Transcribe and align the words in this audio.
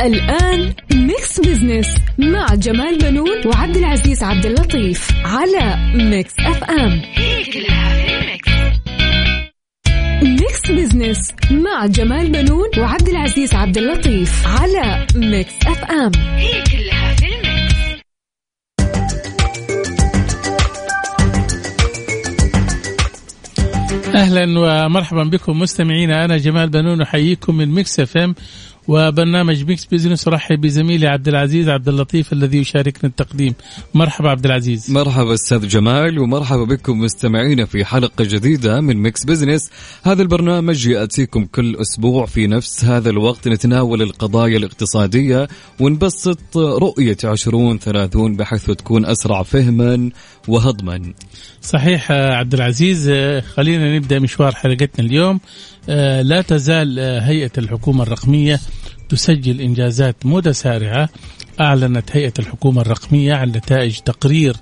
الآن 0.00 0.74
Mix 0.94 1.40
Business 1.40 1.86
مع 2.18 2.46
جمال 2.54 2.98
بنون 2.98 3.46
وعبد 3.46 3.76
العزيز 3.76 4.22
عبد 4.22 4.46
اللطيف 4.46 5.08
على 5.24 5.92
Mix 5.94 6.32
FM 6.40 7.02
Mix 10.22 10.70
Business 10.70 11.18
مع 11.50 11.86
جمال 11.86 12.32
بنون 12.32 12.68
وعبد 12.78 13.08
العزيز 13.08 13.54
عبد 13.54 13.78
اللطيف 13.78 14.46
على 14.46 15.06
Mix 15.14 15.52
FM 15.66 16.12
أهلا 24.14 24.58
ومرحبا 24.58 25.24
بكم 25.24 25.58
مستمعينا. 25.58 26.24
أنا 26.24 26.36
جمال 26.36 26.70
بنون 26.70 27.02
أحييكم 27.02 27.56
من 27.56 27.68
Mix 27.68 28.00
FM 28.00 28.34
وبرنامج 28.88 29.64
Mix 29.64 29.84
Business 29.84 30.28
أرحب 30.28 30.60
بزميلي 30.60 31.06
عبد 31.06 31.28
العزيز 31.28 31.68
عبد 31.68 31.88
اللطيف 31.88 32.32
الذي 32.32 32.58
يشاركنا 32.58 33.10
التقديم. 33.10 33.54
مرحبا 33.94 34.30
عبد 34.30 34.44
العزيز. 34.44 34.90
مرحبا 34.90 35.34
أستاذ 35.34 35.68
جمال 35.68 36.18
ومرحبا 36.18 36.64
بكم 36.64 37.00
مستمعينا 37.00 37.64
في 37.64 37.84
حلقة 37.84 38.24
جديدة 38.24 38.80
من 38.80 38.96
Mix 38.96 39.24
Business 39.24 39.70
هذا 40.02 40.22
البرنامج 40.22 40.86
يأتيكم 40.86 41.44
كل 41.44 41.76
أسبوع 41.76 42.26
في 42.26 42.46
نفس 42.46 42.84
هذا 42.84 43.10
الوقت 43.10 43.48
نتناول 43.48 44.02
القضايا 44.02 44.56
الاقتصادية 44.56 45.48
ونبسط 45.80 46.56
رؤية 46.56 47.16
2030 47.24 48.36
بحيث 48.36 48.70
تكون 48.70 49.06
أسرع 49.06 49.42
فهما 49.42 50.10
وهضما. 50.48 51.12
صحيح 51.62 52.12
عبد 52.12 52.54
العزيز 52.54 53.10
خلينا 53.56 53.96
نبدأ 53.96 54.18
مشوار 54.18 54.54
حلقتنا 54.54 55.06
اليوم. 55.06 55.40
آه، 55.88 56.22
لا 56.22 56.42
تزال 56.42 56.98
آه، 56.98 57.20
هيئة 57.20 57.50
الحكومة 57.58 58.02
الرقمية 58.02 58.60
تسجل 59.08 59.60
إنجازات 59.60 60.16
متسارعه 60.26 61.08
أعلنت 61.60 62.16
هيئة 62.16 62.32
الحكومة 62.38 62.80
الرقمية 62.82 63.34
عن 63.34 63.48
نتائج 63.48 63.98
تقرير 63.98 64.56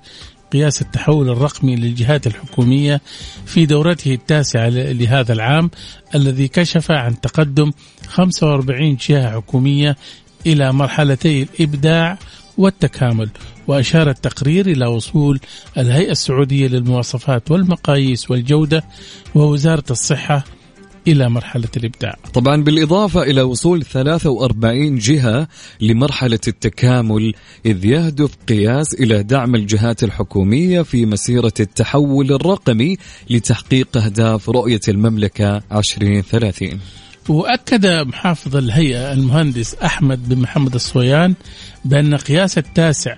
قياس 0.53 0.83
التحول 0.83 1.29
الرقمي 1.31 1.77
للجهات 1.77 2.27
الحكومية 2.27 3.01
في 3.47 3.67
دورته 3.67 4.15
التاسعة 4.15 4.69
ل- 4.69 4.99
لهذا 5.03 5.33
العام 5.33 5.71
الذي 6.15 6.49
كشف 6.49 6.91
عن 6.91 7.21
تقدم 7.21 7.73
45 8.09 8.97
جهة 9.09 9.31
حكومية 9.31 9.97
إلى 10.47 10.73
مرحلتي 10.73 11.43
الإبداع 11.43 12.19
والتكامل 12.59 13.29
واشار 13.69 14.11
التقرير 14.11 14.67
إلى 14.67 14.87
وصول 14.87 15.41
الهيئة 15.79 16.11
السعودية 16.11 16.69
للمواصفات 16.69 17.51
والمقاييس 17.51 18.31
والجودة 18.31 18.85
ووزارة 19.35 19.85
الصحة 19.91 20.45
إلى 21.09 21.29
مرحلة 21.31 21.69
الإبداع. 21.77 22.17
طبعا 22.35 22.63
بالإضافة 22.63 23.23
إلى 23.23 23.43
وصول 23.43 23.85
43 23.85 24.99
جهة 24.99 25.49
لمرحلة 25.81 26.39
التكامل 26.49 27.35
إذ 27.67 27.85
يهدف 27.85 28.37
قياس 28.49 28.95
إلى 28.95 29.23
دعم 29.23 29.55
الجهات 29.55 30.05
الحكومية 30.05 30.83
في 30.83 31.07
مسيرة 31.07 31.53
التحول 31.61 32.33
الرقمي 32.33 32.97
لتحقيق 33.31 33.97
أهداف 33.97 34.49
رؤية 34.49 34.81
المملكة 34.89 35.63
2030 35.73 36.81
وأكد 37.29 37.87
محافظ 37.87 38.57
الهيئة 38.57 39.13
المهندس 39.13 39.75
أحمد 39.75 40.29
بن 40.29 40.39
محمد 40.39 40.75
الصويان 40.75 41.35
بأن 41.85 42.15
قياس 42.15 42.59
التاسع 42.59 43.17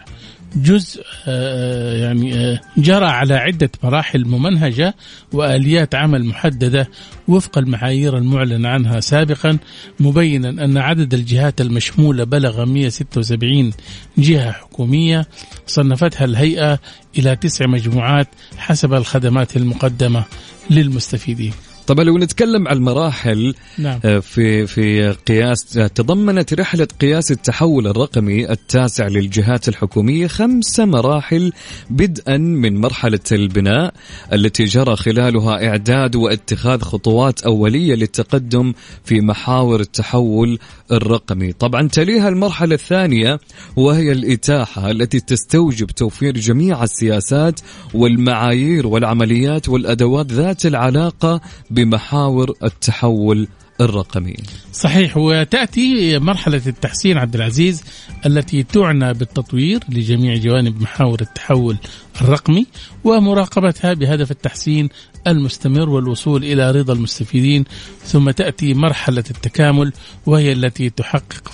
جزء 0.57 1.05
آه، 1.27 1.97
يعني 1.97 2.35
آه، 2.35 2.61
جرى 2.77 3.05
على 3.05 3.35
عدة 3.35 3.71
مراحل 3.83 4.25
ممنهجة 4.25 4.95
وآليات 5.33 5.95
عمل 5.95 6.25
محددة 6.25 6.89
وفق 7.29 7.59
المعايير 7.59 8.19
المعلن 8.19 8.67
عنها 8.67 9.01
سابقا 9.01 9.59
مبينا 10.01 10.49
أن 10.49 10.79
عدد 10.79 11.15
الجهات 11.15 11.61
المشمولة 11.61 12.25
بلغ 12.25 12.65
176 12.65 13.73
جهة 14.19 14.53
حكومية 14.53 15.27
صنفتها 15.67 16.25
الهيئة 16.25 16.79
إلى 17.19 17.37
تسع 17.37 17.67
مجموعات 17.67 18.29
حسب 18.57 18.95
الخدمات 18.95 19.57
المقدمة 19.57 20.25
للمستفيدين. 20.71 21.53
طبعا 21.87 22.05
لو 22.05 22.19
نتكلم 22.19 22.69
عن 22.69 22.77
المراحل 22.77 23.55
نعم. 23.79 24.01
آه، 24.05 24.19
في 24.19 24.67
في 24.67 25.11
قياس 25.11 25.65
تضمنت 25.95 26.55
رحلة 26.55 26.89
قياس 27.01 27.31
التحول 27.33 27.87
الرقمي 27.87 28.51
التاسع 28.51 29.09
للجهات 29.09 29.69
الحكومية 29.69 30.27
خمس 30.27 30.81
مراحل 30.81 31.53
بدءا 31.91 32.37
من 32.37 32.81
مرحلة 32.81 33.21
البناء 33.33 33.95
التي 34.33 34.65
جرى 34.65 34.97
خلالها 34.97 35.69
إعداد 35.69 36.17
واتخاذ 36.17 36.81
خطوات 36.81 37.43
أولية 37.43 37.95
للتقدم 37.95 38.73
في 39.05 39.21
محاور 39.21 39.81
التحول 39.81 40.59
الرقمي 40.93 41.53
طبعا 41.53 41.89
تليها 41.89 42.29
المرحلة 42.29 42.75
الثانية 42.75 43.41
وهي 43.77 44.13
الإتاحة 44.13 44.91
التي 44.91 45.21
تستوجب 45.21 45.87
توفير 45.87 46.39
جميع 46.39 46.85
السياسات 46.85 47.61
والمعايير 47.95 48.87
والعمليات 48.87 49.69
والأدوات 49.69 50.33
ذات 50.33 50.67
العلاقة 50.67 51.41
بمحاور 51.75 52.55
التحول 52.65 53.49
الرقمي. 53.81 54.37
صحيح 54.73 55.17
وتأتي 55.17 56.19
مرحلة 56.19 56.63
التحسين 56.67 57.19
عبد 57.19 57.35
العزيز 57.35 57.83
التي 58.27 58.63
تعنى 58.63 59.15
بالتطوير 59.15 59.81
لجميع 59.89 60.37
جوانب 60.37 60.83
محاور 60.83 61.21
التحول 61.21 61.77
الرقمي 62.23 62.67
ومراقبتها 63.05 63.95
بهدف 63.95 64.31
التحسين 64.31 64.89
المستمر 65.27 65.89
والوصول 65.89 66.45
إلى 66.45 66.71
رضا 66.71 66.93
المستفيدين. 66.93 67.65
ثم 68.05 68.31
تأتي 68.31 68.75
مرحلة 68.75 69.25
التكامل 69.31 69.93
وهي 70.27 70.53
التي 70.53 70.91
تحقق 70.91 71.53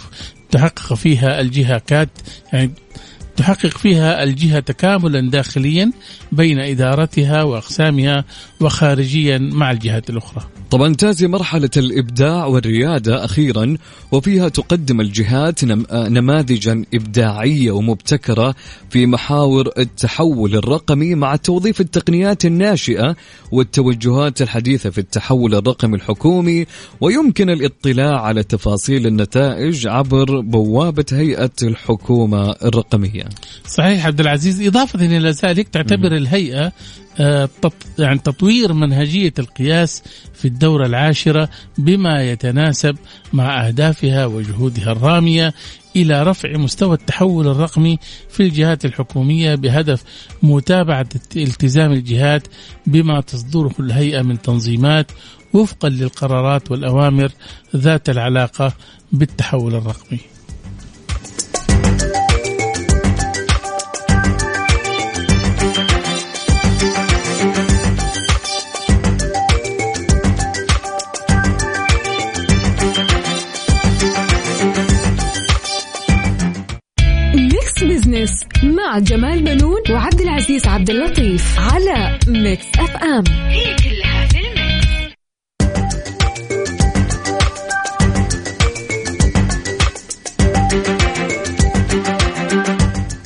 تحقق 0.51 0.95
فيها 0.95 1.41
الجهة 1.41 1.79
كات 1.79 2.09
يعني 2.53 2.71
تحقق 3.41 3.79
فيها 3.79 4.23
الجهة 4.23 4.61
تكاملا 4.61 5.31
داخليا 5.31 5.93
بين 6.33 6.59
إدارتها 6.59 7.43
وأقسامها 7.43 8.25
وخارجيا 8.61 9.39
مع 9.39 9.71
الجهات 9.71 10.11
الأخرى. 10.11 10.60
طبعا 10.71 10.95
تاتي 10.95 11.27
مرحلة 11.27 11.71
الإبداع 11.77 12.47
والريادة 12.47 13.25
أخيرا 13.25 13.77
وفيها 14.13 14.49
تقدم 14.49 15.01
الجهات 15.01 15.65
آه، 15.65 16.09
نماذجا 16.09 16.85
إبداعية 16.95 17.71
ومبتكرة 17.71 18.55
في 18.91 19.07
محاور 19.07 19.71
التحول 19.79 20.57
الرقمي 20.57 21.15
مع 21.15 21.37
توظيف 21.37 21.81
التقنيات 21.81 22.45
الناشئة 22.45 23.17
والتوجهات 23.53 24.43
الحديثة 24.43 24.91
في 24.91 24.99
التحول 24.99 25.55
الرقمي 25.55 25.97
الحكومي. 25.97 26.67
ويمكن 27.01 27.51
الاطلاع 27.51 28.21
على 28.21 28.43
تفاصيل 28.43 29.07
النتائج 29.07 29.87
عبر 29.87 30.41
بوابة 30.41 31.05
هيئة 31.13 31.51
الحكومة 31.63 32.51
الرقمية. 32.51 33.25
صحيح 33.67 34.07
عبد 34.07 34.21
العزيز 34.21 34.67
إضافة 34.67 35.07
إلى 35.07 35.31
ذلك 35.31 35.69
تعتبر 35.69 36.17
الهيئة 36.17 36.73
يعني 37.99 38.19
تطوير 38.19 38.73
منهجية 38.73 39.33
القياس 39.39 40.03
في 40.35 40.45
الدورة 40.45 40.87
العاشرة 40.87 41.49
بما 41.79 42.23
يتناسب 42.23 42.97
مع 43.33 43.67
أهدافها 43.67 44.27
وجهودها 44.27 44.93
الرامية 44.93 45.55
إلى 45.97 46.23
رفع 46.23 46.57
مستوى 46.57 46.95
التحول 46.95 47.49
الرقمي 47.49 47.99
في 48.29 48.43
الجهات 48.43 48.85
الحكومية 48.85 49.55
بهدف 49.55 50.05
متابعة 50.43 51.07
التزام 51.37 51.93
الجهات 51.93 52.47
بما 52.87 53.21
تصدره 53.21 53.75
الهيئة 53.81 54.23
من 54.23 54.43
تنظيمات 54.43 55.11
وفقا 55.53 55.89
للقرارات 55.89 56.71
والأوامر 56.71 57.33
ذات 57.77 58.11
العلاقة 58.11 58.73
بالتحول 59.13 59.75
الرقمي. 59.75 60.30
Business 78.21 78.45
مع 78.63 78.99
جمال 78.99 79.43
بنون 79.43 79.81
وعبد 79.91 80.21
العزيز 80.21 80.67
عبد 80.67 80.91
اللطيف 80.91 81.59
على 81.59 82.19
Mix 82.29 82.67
FM. 82.79 83.25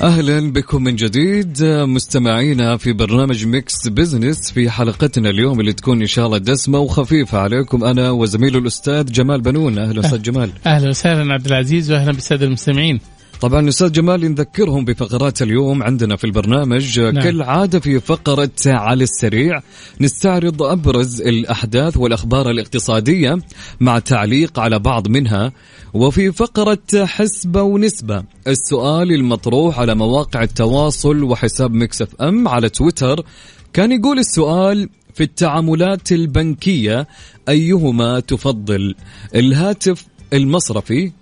أهلا 0.02 0.52
بكم 0.52 0.82
من 0.82 0.96
جديد. 0.96 1.62
مستمعينا 1.64 2.76
في 2.76 2.93
برنامج 2.93 3.46
Mix 3.46 3.88
Business 3.88 4.52
في 4.52 4.70
حلقتنا 4.70 5.31
اليوم 5.31 5.61
اللي 5.61 5.73
تكون 5.73 6.00
إن 6.00 6.06
شاء 6.06 6.26
الله 6.26 6.38
دسمة 6.38 6.79
وخفيفة 6.79 7.38
عليكم 7.38 7.85
أنا 7.85 8.11
وزميل 8.11 8.56
الأستاذ 8.56 9.05
جمال 9.05 9.41
بنون. 9.41 9.79
أهلا 9.79 10.00
أستاذ 10.00 10.23
جمال. 10.23 10.50
أهلا 10.67 10.88
وسهلا 10.88 11.35
عبد 11.35 11.46
العزيز 11.46 11.93
واهلا 11.93 12.12
بالسادة 12.12 12.46
المستمعين. 12.46 13.00
طبعا 13.44 13.69
أستاذ 13.69 13.93
جمال 13.93 14.20
نذكرهم 14.20 14.85
بفقرات 14.85 15.43
اليوم 15.43 15.82
عندنا 15.82 16.17
في 16.17 16.25
البرنامج. 16.25 17.00
نعم. 17.00 17.23
كالعاده 17.23 17.81
في 17.81 18.00
فقرة 18.00 18.50
على 18.67 19.05
السريع 19.05 19.61
نستعرض 20.00 20.62
أبرز 20.62 21.20
الأحداث 21.20 21.96
والأخبار 21.96 22.50
الاقتصادية 22.50 23.38
مع 23.81 23.99
تعليق 23.99 24.58
على 24.58 24.79
بعض 24.79 25.08
منها. 25.08 25.52
وفي 25.94 26.32
فقرة 26.32 27.05
حسبة 27.05 27.62
ونسبة 27.62 28.25
السؤال 28.46 29.12
المطروح 29.12 29.79
على 29.79 29.94
مواقع 29.94 30.43
التواصل 30.43 31.23
وحساب 31.23 31.75
مكسف 31.75 32.08
إم 32.20 32.49
على 32.49 32.69
تويتر 32.69 33.25
كان 33.73 33.93
يقول 33.93 34.19
السؤال 34.19 34.88
في 35.14 35.23
التعاملات 35.23 36.12
البنكية 36.12 37.08
أيهما 37.49 38.20
تفضل 38.20 38.94
الهاتف 39.35 40.06
المصرفي 40.32 41.12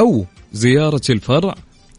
أو 0.00 0.26
زيارة 0.52 1.02
الفرع؟ 1.10 1.54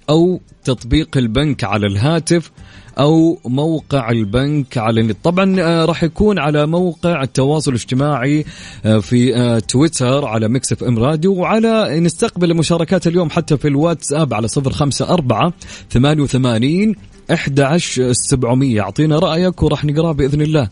أو 0.09 0.41
تطبيق 0.63 1.17
البنك 1.17 1.63
على 1.63 1.87
الهاتف 1.87 2.51
أو 2.99 3.39
موقع 3.45 4.09
البنك 4.09 4.77
على 4.77 5.01
النت. 5.01 5.17
طبعا 5.23 5.61
آه، 5.61 5.85
راح 5.85 6.03
يكون 6.03 6.39
على 6.39 6.65
موقع 6.65 7.23
التواصل 7.23 7.71
الاجتماعي 7.71 8.45
آه، 8.85 8.97
في 8.99 9.35
آه، 9.35 9.59
تويتر 9.59 10.25
على 10.25 10.47
Mix 10.47 10.71
FM 10.71 10.99
Radio 10.99 11.33
وعلى 11.33 11.99
نستقبل 11.99 12.51
المشاركات 12.51 13.07
اليوم 13.07 13.29
حتى 13.29 13.57
في 13.57 13.67
الواتساب 13.67 14.33
على 14.33 14.47
صفر 14.47 14.71
خمسة 14.71 15.09
أربعة 15.09 15.53
ثمانية 15.89 16.23
وثمانين 16.23 16.95
أحد 17.33 17.59
عشر 17.59 18.13
سبعمية. 18.13 18.81
أعطينا 18.81 19.19
رأيك 19.19 19.63
وراح 19.63 19.85
نقرأ 19.85 20.11
بإذن 20.11 20.41
الله. 20.41 20.69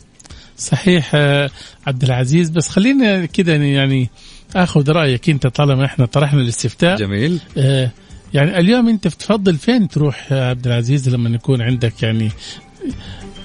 صحيح 0.57 1.15
عبد 1.87 2.03
العزيز 2.03 2.49
بس 2.49 2.69
خلينا 2.69 3.25
كده 3.25 3.53
يعني 3.53 4.09
آخذ 4.55 4.91
رأيك 4.91 5.29
أنت 5.29 5.47
طالما 5.47 5.85
إحنا 5.85 6.05
طرحنا 6.05 6.41
الاستفتاء. 6.41 6.97
جميل. 6.97 7.39
آه 7.57 7.91
يعني 8.33 8.59
اليوم 8.59 8.87
انت 8.87 9.07
بتفضل 9.07 9.57
فين 9.57 9.87
تروح 9.87 10.33
عبد 10.33 10.67
العزيز 10.67 11.09
لما 11.09 11.29
يكون 11.29 11.61
عندك 11.61 12.03
يعني 12.03 12.31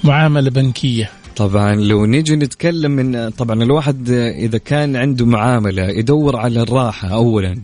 معاملة 0.05 0.51
بنكية؟ 0.51 1.11
طبعا 1.37 1.75
لو 1.75 2.05
نيجي 2.07 2.37
نتكلم 2.37 2.91
من 2.91 3.31
طبعا 3.31 3.63
الواحد 3.63 4.11
إذا 4.11 4.59
كان 4.59 4.97
عنده 4.97 5.27
معاملة 5.27 5.83
يدور 5.83 6.37
على 6.37 6.63
الراحة 6.63 7.09
اولا. 7.09 7.59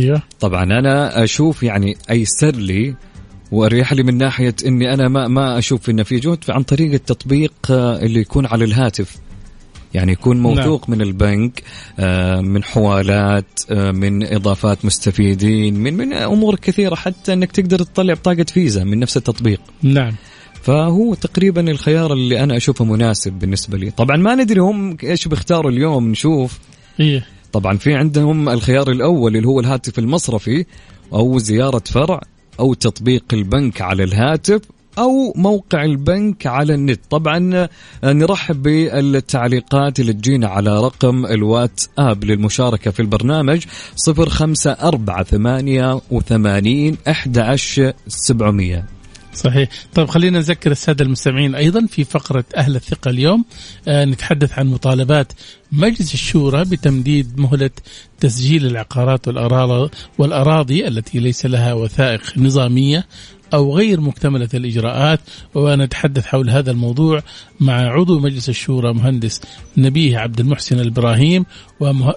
أيوه. 0.00 0.22
طبعا 0.40 0.64
أنا 0.64 1.24
أشوف 1.24 1.62
يعني 1.62 1.96
أيسر 2.10 2.56
لي 2.56 2.94
وأريح 3.52 3.92
لي 3.92 4.02
من 4.02 4.18
ناحية 4.18 4.54
إني 4.66 4.94
أنا 4.94 5.08
ما 5.08 5.28
ما 5.28 5.58
أشوف 5.58 5.90
إنه 5.90 6.02
في 6.02 6.16
جهد 6.16 6.38
عن 6.48 6.62
طريق 6.62 6.92
التطبيق 6.92 7.52
اللي 7.70 8.20
يكون 8.20 8.46
على 8.46 8.64
الهاتف. 8.64 9.16
يعني 9.94 10.12
يكون 10.12 10.36
نعم. 10.36 10.46
موثوق 10.46 10.90
نعم. 10.90 10.98
من 10.98 11.04
البنك 11.04 11.62
آه، 11.98 12.40
من 12.40 12.64
حوالات 12.64 13.60
آه، 13.70 13.90
من 13.90 14.34
إضافات 14.34 14.84
مستفيدين 14.84 15.74
من 15.74 15.94
من 15.94 16.12
أمور 16.12 16.56
كثيرة 16.56 16.94
حتى 16.94 17.32
إنك 17.32 17.52
تقدر 17.52 17.78
تطلع 17.78 18.14
بطاقة 18.14 18.44
فيزا 18.44 18.84
من 18.84 18.98
نفس 18.98 19.16
التطبيق 19.16 19.60
نعم 19.82 20.12
فهو 20.62 21.14
تقريبا 21.14 21.70
الخيار 21.70 22.12
اللي 22.12 22.44
أنا 22.44 22.56
أشوفه 22.56 22.84
مناسب 22.84 23.32
بالنسبة 23.32 23.78
لي 23.78 23.90
طبعا 23.90 24.16
ما 24.16 24.34
ندري 24.34 24.60
هم 24.60 24.96
إيش 25.04 25.28
بيختاروا 25.28 25.70
اليوم 25.70 26.08
نشوف 26.08 26.58
إيه؟ 27.00 27.26
طبعا 27.52 27.76
في 27.76 27.94
عندهم 27.94 28.48
الخيار 28.48 28.90
الأول 28.90 29.36
اللي 29.36 29.48
هو 29.48 29.60
الهاتف 29.60 29.98
المصرفي 29.98 30.64
أو 31.12 31.38
زيارة 31.38 31.82
فرع 31.86 32.20
أو 32.60 32.74
تطبيق 32.74 33.24
البنك 33.32 33.80
على 33.82 34.04
الهاتف 34.04 34.60
أو 34.98 35.32
موقع 35.36 35.84
البنك 35.84 36.46
على 36.46 36.74
النت. 36.74 37.00
طبعا 37.10 37.50
آه، 37.54 37.68
نرحب 38.12 38.62
بالتعليقات 38.62 40.00
اللي 40.00 40.12
تجينا 40.12 40.48
على 40.48 40.80
رقم 40.80 41.26
الواتساب 41.26 42.24
للمشاركة 42.24 42.90
في 42.90 43.00
البرنامج 43.00 43.64
05488 44.06 46.96
11700 47.08 48.84
صحيح. 49.34 49.68
طيب 49.94 50.08
خلينا 50.08 50.38
نذكر 50.38 50.70
السادة 50.70 51.04
المستمعين. 51.04 51.54
أيضا 51.54 51.86
في 51.86 52.04
فقرة 52.04 52.44
أهل 52.56 52.76
الثقة 52.76 53.10
اليوم 53.10 53.44
آه 53.88 54.04
نتحدث 54.04 54.58
عن 54.58 54.66
مطالبات 54.66 55.32
مجلس 55.72 56.14
الشورى 56.14 56.64
بتمديد 56.64 57.40
مهلة 57.40 57.70
تسجيل 58.20 58.66
العقارات 58.66 59.28
والأراضي 60.18 60.88
التي 60.88 61.18
ليس 61.18 61.46
لها 61.46 61.72
وثائق 61.72 62.22
نظامية 62.36 63.06
أو 63.54 63.76
غير 63.76 64.00
مكتملة 64.00 64.48
الإجراءات 64.54 65.20
ونتحدث 65.54 66.26
حول 66.26 66.50
هذا 66.50 66.70
الموضوع 66.70 67.22
مع 67.60 67.74
عضو 67.74 68.18
مجلس 68.18 68.48
الشورى 68.48 68.92
مهندس 68.92 69.40
نبيه 69.76 70.18
عبد 70.18 70.40
المحسن 70.40 70.80
الإبراهيم 70.80 71.44
ومه... 71.80 72.14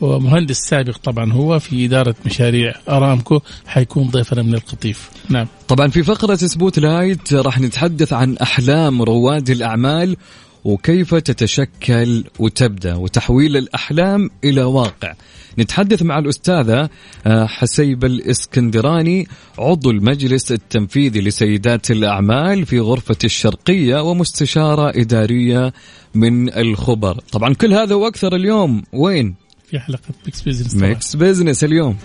ومهندس 0.00 0.56
سابق 0.56 0.96
طبعا 0.96 1.32
هو 1.32 1.58
في 1.58 1.86
إدارة 1.86 2.14
مشاريع 2.26 2.74
أرامكو 2.88 3.40
حيكون 3.66 4.08
ضيفنا 4.08 4.42
من 4.42 4.54
القطيف 4.54 5.10
نعم 5.28 5.46
طبعا 5.68 5.88
في 5.88 6.02
فقرة 6.02 6.34
Spotlight 6.34 7.34
راح 7.34 7.60
نتحدث 7.60 8.12
عن 8.12 8.36
أحلام 8.36 9.02
رواد 9.02 9.50
الأعمال 9.50 10.16
وكيف 10.64 11.14
تتشكل 11.14 12.24
وتبدأ 12.38 12.94
وتحويل 12.94 13.56
الأحلام 13.56 14.30
إلى 14.44 14.62
واقع. 14.62 15.14
نتحدث 15.58 16.02
مع 16.02 16.18
الأستاذة 16.18 16.88
آه، 17.26 17.46
حسيب 17.46 18.04
الإسكندراني 18.04 19.28
عضو 19.58 19.90
المجلس 19.90 20.52
التنفيذي 20.52 21.20
لسيدات 21.20 21.90
الأعمال 21.90 22.66
في 22.66 22.80
غرفة 22.80 23.18
الشرقية 23.24 24.02
ومستشارة 24.02 25.00
إدارية 25.00 25.72
من 26.14 26.56
الخبر. 26.56 27.20
طبعا 27.32 27.54
كل 27.54 27.72
هذا 27.72 27.94
وأكثر 27.94 28.36
اليوم 28.36 28.82
وين؟ 28.92 29.34
في 29.70 29.80
حلقة 29.80 30.00
Mix 30.26 30.42
Business 30.42 30.74
Mix 30.74 31.16
Business 31.16 31.64
اليوم. 31.64 31.96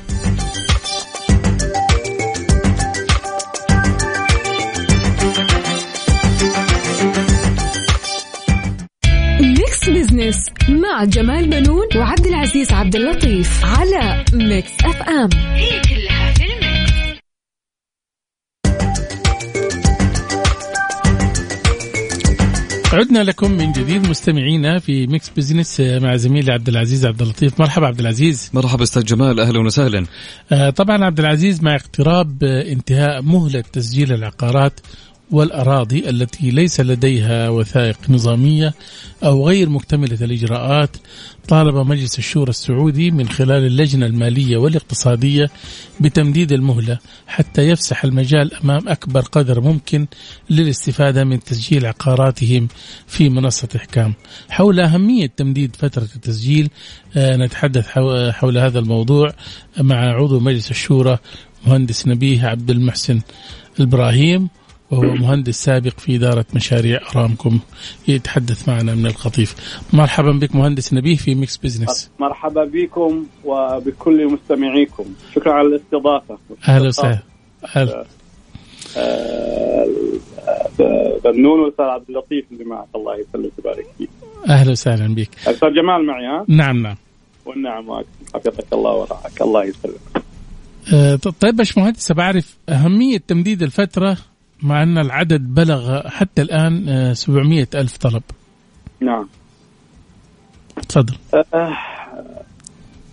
Business 10.29 10.45
مع 10.69 11.03
جمال 11.03 11.49
بنون 11.49 11.87
وعبد 11.95 12.25
العزيز 12.25 12.71
عبد 12.71 12.95
اللطيف 12.95 13.65
على 13.65 14.25
Mix 14.33 14.71
FM. 14.85 15.29
هي 15.33 15.81
كلها 15.81 16.33
في 16.33 16.43
ال 16.43 16.58
mix. 16.58 17.19
عدنا 22.93 23.23
لكم 23.23 23.51
من 23.51 23.71
جديد 23.71 24.09
مستمعينا 24.09 24.79
في 24.79 25.07
Mix 25.07 25.29
Business 25.29 25.79
مع 25.79 26.15
زميلي 26.15 26.51
عبد 26.53 26.69
العزيز 26.69 27.05
عبد 27.05 27.21
اللطيف. 27.21 27.59
مرحبا 27.59 27.87
عبد 27.87 27.99
العزيز. 27.99 28.51
مرحبا 28.53 28.83
أستاذ 28.83 29.03
جمال 29.03 29.39
أهلا 29.39 29.59
وسهلا. 29.59 30.05
آه، 30.51 30.69
طبعا 30.69 31.05
عبد 31.05 31.19
العزيز 31.19 31.63
مع 31.63 31.75
اقتراب 31.75 32.43
انتهاء 32.43 33.21
مهلة 33.21 33.63
تسجيل 33.73 34.13
العقارات. 34.13 34.79
والأراضي 35.31 36.09
التي 36.09 36.51
ليس 36.51 36.79
لديها 36.79 37.49
وثائق 37.49 37.97
نظامية 38.09 38.73
أو 39.23 39.47
غير 39.47 39.69
مكتملة 39.69 40.17
الإجراءات 40.21 40.97
طالب 41.47 41.75
مجلس 41.75 42.19
الشورى 42.19 42.49
السعودي 42.49 43.11
من 43.11 43.29
خلال 43.29 43.65
اللجنة 43.65 44.05
المالية 44.05 44.57
والاقتصادية 44.57 45.49
بتمديد 45.99 46.51
المهلة 46.51 46.99
حتى 47.27 47.61
يفسح 47.61 48.03
المجال 48.03 48.53
أمام 48.53 48.89
أكبر 48.89 49.21
قدر 49.21 49.61
ممكن 49.61 50.07
للاستفادة 50.49 51.23
من 51.23 51.39
تسجيل 51.39 51.85
عقاراتهم 51.85 52.67
في 53.07 53.29
منصة 53.29 53.67
إحكام. 53.75 54.13
حول 54.49 54.79
أهمية 54.79 55.31
تمديد 55.37 55.75
فترة 55.75 56.07
التسجيل 56.15 56.69
آه، 57.17 57.35
نتحدث 57.35 57.87
حول 58.31 58.57
هذا 58.57 58.79
الموضوع 58.79 59.33
مع 59.79 59.95
عضو 59.95 60.39
مجلس 60.39 60.71
الشورى 60.71 61.17
مهندس 61.67 62.07
نبيه 62.07 62.45
عبد 62.47 62.69
المحسن 62.69 63.21
إبراهيم. 63.79 64.49
وهو 64.91 65.01
مهندس 65.01 65.63
سابق 65.63 65.99
في 65.99 66.15
إدارة 66.15 66.45
مشاريع 66.53 66.99
أرامكو 67.15 67.59
يتحدث 68.07 68.69
معنا 68.69 68.95
من 68.95 69.05
القطيف 69.05 69.55
مرحبا 69.93 70.31
بك 70.31 70.55
مهندس 70.55 70.93
نبيه 70.93 71.15
في 71.15 71.35
Mix 71.35 71.57
Business 71.57 72.11
مرحبا 72.19 72.65
بكم 72.65 73.25
وبكل 73.45 74.27
مستمعيكم. 74.33 75.05
شكرا 75.35 75.53
على 75.53 75.67
الاستضافة. 75.67 76.37
أهلا 76.67 76.87
وسهلا. 76.87 77.19
بنون 81.23 81.59
والاستاذ 81.59 81.85
عبد 81.85 82.09
اللطيف 82.09 82.45
اللي 82.51 82.63
معك. 82.63 82.87
الله 82.95 83.15
يسلمك 83.15 83.51
ويبارك 83.57 83.85
فيك. 83.97 84.09
أهلا 84.49 84.71
وسهلا 84.71 85.15
بك. 85.15 85.29
أستاذ 85.47 85.69
جمال 85.69 86.05
معي 86.05 86.25
ها؟ 86.25 86.45
نعم 86.47 86.83
نعم. 86.83 86.95
والنعم 87.45 88.03
حفظك 88.33 88.73
الله 88.73 88.91
ورعاك. 88.91 89.41
الله 89.41 89.63
يسلمك. 89.63 90.23
أه 90.93 91.15
طيب 91.15 91.55
باش 91.55 91.77
مهندس 91.77 92.11
بعرف 92.11 92.57
أهمية 92.69 93.17
تمديد 93.27 93.63
الفترة 93.63 94.17
مع 94.63 94.83
أن 94.83 94.97
العدد 94.97 95.53
بلغ 95.53 96.07
حتى 96.07 96.41
الآن 96.41 97.13
700 97.13 97.67
آه، 97.75 97.81
ألف 97.81 97.97
طلب. 97.97 98.23
نعم. 98.99 99.27
تفضل. 100.89 101.15
أه 101.33 101.77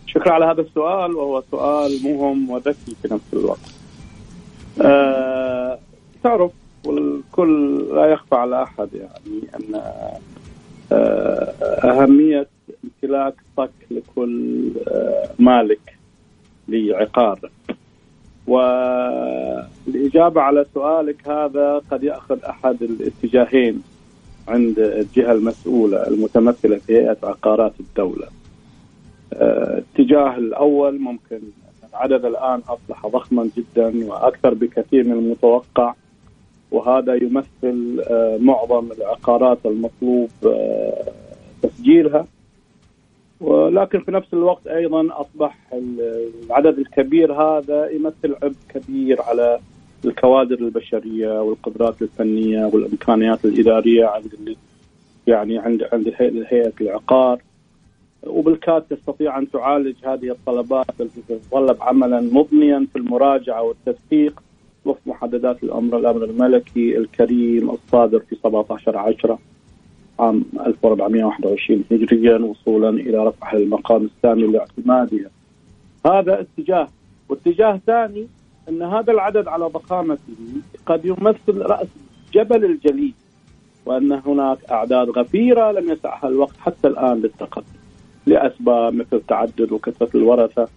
شكرا 0.06 0.32
على 0.32 0.44
هذا 0.44 0.60
السؤال 0.60 1.12
وهو 1.12 1.42
سؤال 1.50 2.02
مهم 2.04 2.50
وذكي 2.50 2.96
في 3.02 3.08
نفس 3.14 3.24
الوقت. 3.32 3.74
أه 4.80 5.78
تعرف 6.22 6.50
والكل 6.84 7.78
لا 7.94 8.06
يخفى 8.06 8.34
على 8.34 8.62
أحد 8.62 8.88
يعني 8.94 9.42
أن 9.54 9.80
آه، 10.92 11.52
أهمية 11.84 12.48
امتلاك 12.84 13.34
صك 13.56 13.70
لكل 13.90 14.70
مالك 15.38 15.96
لعقار 16.68 17.50
والإجابة 18.46 20.40
على 20.40 20.66
سؤالك 20.74 21.28
هذا 21.28 21.80
قد 21.90 22.02
يأخذ 22.02 22.42
أحد 22.44 22.82
الاتجاهين 22.82 23.82
عند 24.48 24.78
الجهة 24.78 25.32
المسؤولة 25.32 26.06
المتمثلة 26.06 26.76
في 26.76 26.96
هيئة 26.96 27.16
عقارات 27.22 27.72
الدولة. 27.80 28.26
الاتجاه 29.32 30.36
الأول 30.36 30.98
ممكن 31.00 31.40
العدد 31.90 32.24
الآن 32.24 32.60
أصبح 32.68 33.06
ضخما 33.06 33.50
جدا 33.56 34.06
وأكثر 34.06 34.54
بكثير 34.54 35.04
من 35.04 35.12
المتوقع 35.12 35.94
وهذا 36.70 37.14
يمثل 37.14 38.02
آه، 38.10 38.38
معظم 38.40 38.92
العقارات 38.92 39.58
المطلوب 39.66 40.30
آه، 40.46 41.04
تسجيلها. 41.62 42.26
ولكن 43.40 44.00
في 44.00 44.10
نفس 44.10 44.34
الوقت 44.34 44.66
أيضا 44.66 45.08
أصبح 45.12 45.56
العدد 46.44 46.78
الكبير 46.78 47.32
هذا 47.32 47.90
يمثل 47.90 48.36
عبء 48.42 48.54
كبير 48.74 49.22
على 49.22 49.58
الكوادر 50.04 50.58
البشرية 50.58 51.42
والقدرات 51.42 52.02
الفنية 52.02 52.64
والإمكانيات 52.64 53.44
الإدارية 53.44 54.06
عند 54.06 54.56
يعني 55.26 55.58
عند 55.58 55.88
عند 55.92 56.14
هيئة 56.48 56.72
العقار. 56.80 57.42
وبالكاد 58.26 58.82
تستطيع 58.82 59.38
أن 59.38 59.50
تعالج 59.50 59.94
هذه 60.04 60.30
الطلبات 60.30 60.86
التي 61.00 61.20
تتطلب 61.28 61.76
عملا 61.80 62.20
مضنيا 62.20 62.86
في 62.92 62.98
المراجعة 62.98 63.62
والتدقيق 63.62 64.42
وفق 64.84 65.00
محددات 65.06 65.62
الأمر 65.62 65.98
الأمر 65.98 66.24
الملكي 66.24 66.98
الكريم 66.98 67.70
الصادر 67.70 68.18
في 68.18 68.36
17 68.42 68.98
10 68.98 69.38
عام 70.18 70.44
1421 70.66 71.84
هجريا 71.92 72.38
وصولا 72.38 72.88
إلى 72.88 73.26
رفع 73.26 73.52
المقام 73.52 74.04
الثاني 74.04 74.46
لاعتمادها. 74.46 75.30
هذا 76.06 76.40
اتجاه، 76.40 76.88
واتجاه 77.28 77.80
ثاني 77.86 78.26
أن 78.68 78.82
هذا 78.82 79.12
العدد 79.12 79.48
على 79.48 79.64
ضخامته 79.64 80.34
قد 80.86 81.04
يمثل 81.04 81.62
رأس 81.62 81.88
جبل 82.32 82.64
الجليد 82.64 83.14
وأن 83.86 84.12
هناك 84.12 84.58
أعداد 84.70 85.10
غفيرة 85.10 85.72
لم 85.72 85.90
يسعها 85.92 86.28
الوقت 86.28 86.56
حتى 86.56 86.88
الآن 86.88 87.20
للتقدم 87.20 87.76
لأسباب 88.26 88.94
مثل 88.94 89.20
تعدد 89.28 89.72
وكثرة 89.72 90.10
الورثة 90.14 90.68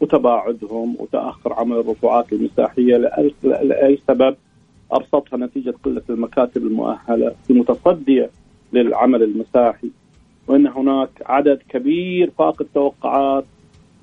وتباعدهم 0.00 0.96
وتأخر 0.98 1.52
عمل 1.52 1.76
الرفوعات 1.76 2.32
المساحية 2.32 2.96
لاي 3.42 3.98
سبب 4.08 4.36
أبسطها 4.92 5.36
نتيجة 5.36 5.74
قلة 5.84 6.02
المكاتب 6.10 6.62
المؤهلة 6.62 7.34
المتصديه 7.50 8.30
للعمل 8.72 9.22
المساحي 9.22 9.90
وإن 10.48 10.66
هناك 10.66 11.10
عدد 11.26 11.58
كبير 11.68 12.30
فاق 12.38 12.62
التوقعات 12.62 13.44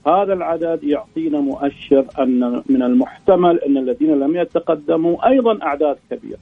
هذا 0.07 0.33
العدد 0.33 0.83
يعطينا 0.83 1.39
مؤشر 1.39 2.05
أن 2.19 2.61
من 2.69 2.81
المحتمل 2.81 3.59
أن 3.59 3.77
الذين 3.77 4.19
لم 4.19 4.35
يتقدموا 4.35 5.27
أيضا 5.27 5.63
أعداد 5.63 5.97
كبيرة 6.11 6.37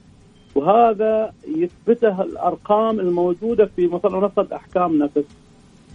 وهذا 0.54 1.32
يثبته 1.48 2.22
الأرقام 2.22 3.00
الموجودة 3.00 3.66
في 3.76 3.86
منصة 3.86 4.48
أحكام 4.52 4.98
نفس 4.98 5.24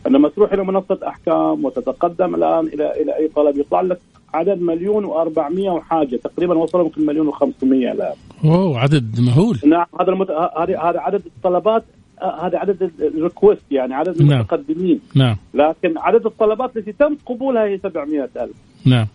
عندما 0.06 0.30
تروح 0.30 0.54
إلى 0.54 0.64
منصة 0.64 1.00
أحكام 1.08 1.66
وتتقدم 1.66 2.36
الآن 2.36 2.68
إلى 2.68 3.02
إلى 3.02 3.16
أي 3.18 3.28
طلب 3.28 3.58
يطلع 3.58 3.82
لك 3.82 4.00
عدد 4.34 4.62
مليون 4.62 5.06
و400 5.08 5.60
وحاجة 5.60 6.16
تقريبا 6.16 6.58
وصل 6.58 6.80
يمكن 6.80 7.06
مليون 7.06 7.32
و500 7.32 7.64
الآن. 7.64 8.16
اوه 8.46 8.80
عدد 8.80 9.20
مهول. 9.20 9.60
نعم 9.66 9.86
هذا 10.02 10.12
المت... 10.12 10.32
هذا 10.32 10.80
هذا 10.80 11.00
عدد 11.00 11.22
الطلبات 11.26 11.84
هذا 12.22 12.58
عدد 12.58 12.92
الريكوست 13.00 13.72
يعني 13.72 13.94
عدد 13.94 14.22
نعم. 14.22 14.32
المتقدمين. 14.32 15.00
نعم. 15.16 15.38
لكن 15.54 15.98
عدد 15.98 16.26
الطلبات 16.26 16.78
التي 16.78 16.92
تم 16.92 17.18
قبولها 17.26 17.64
هي 17.64 17.78
700 17.78 18.30
ألف. 18.38 18.56
نعم. 18.86 19.08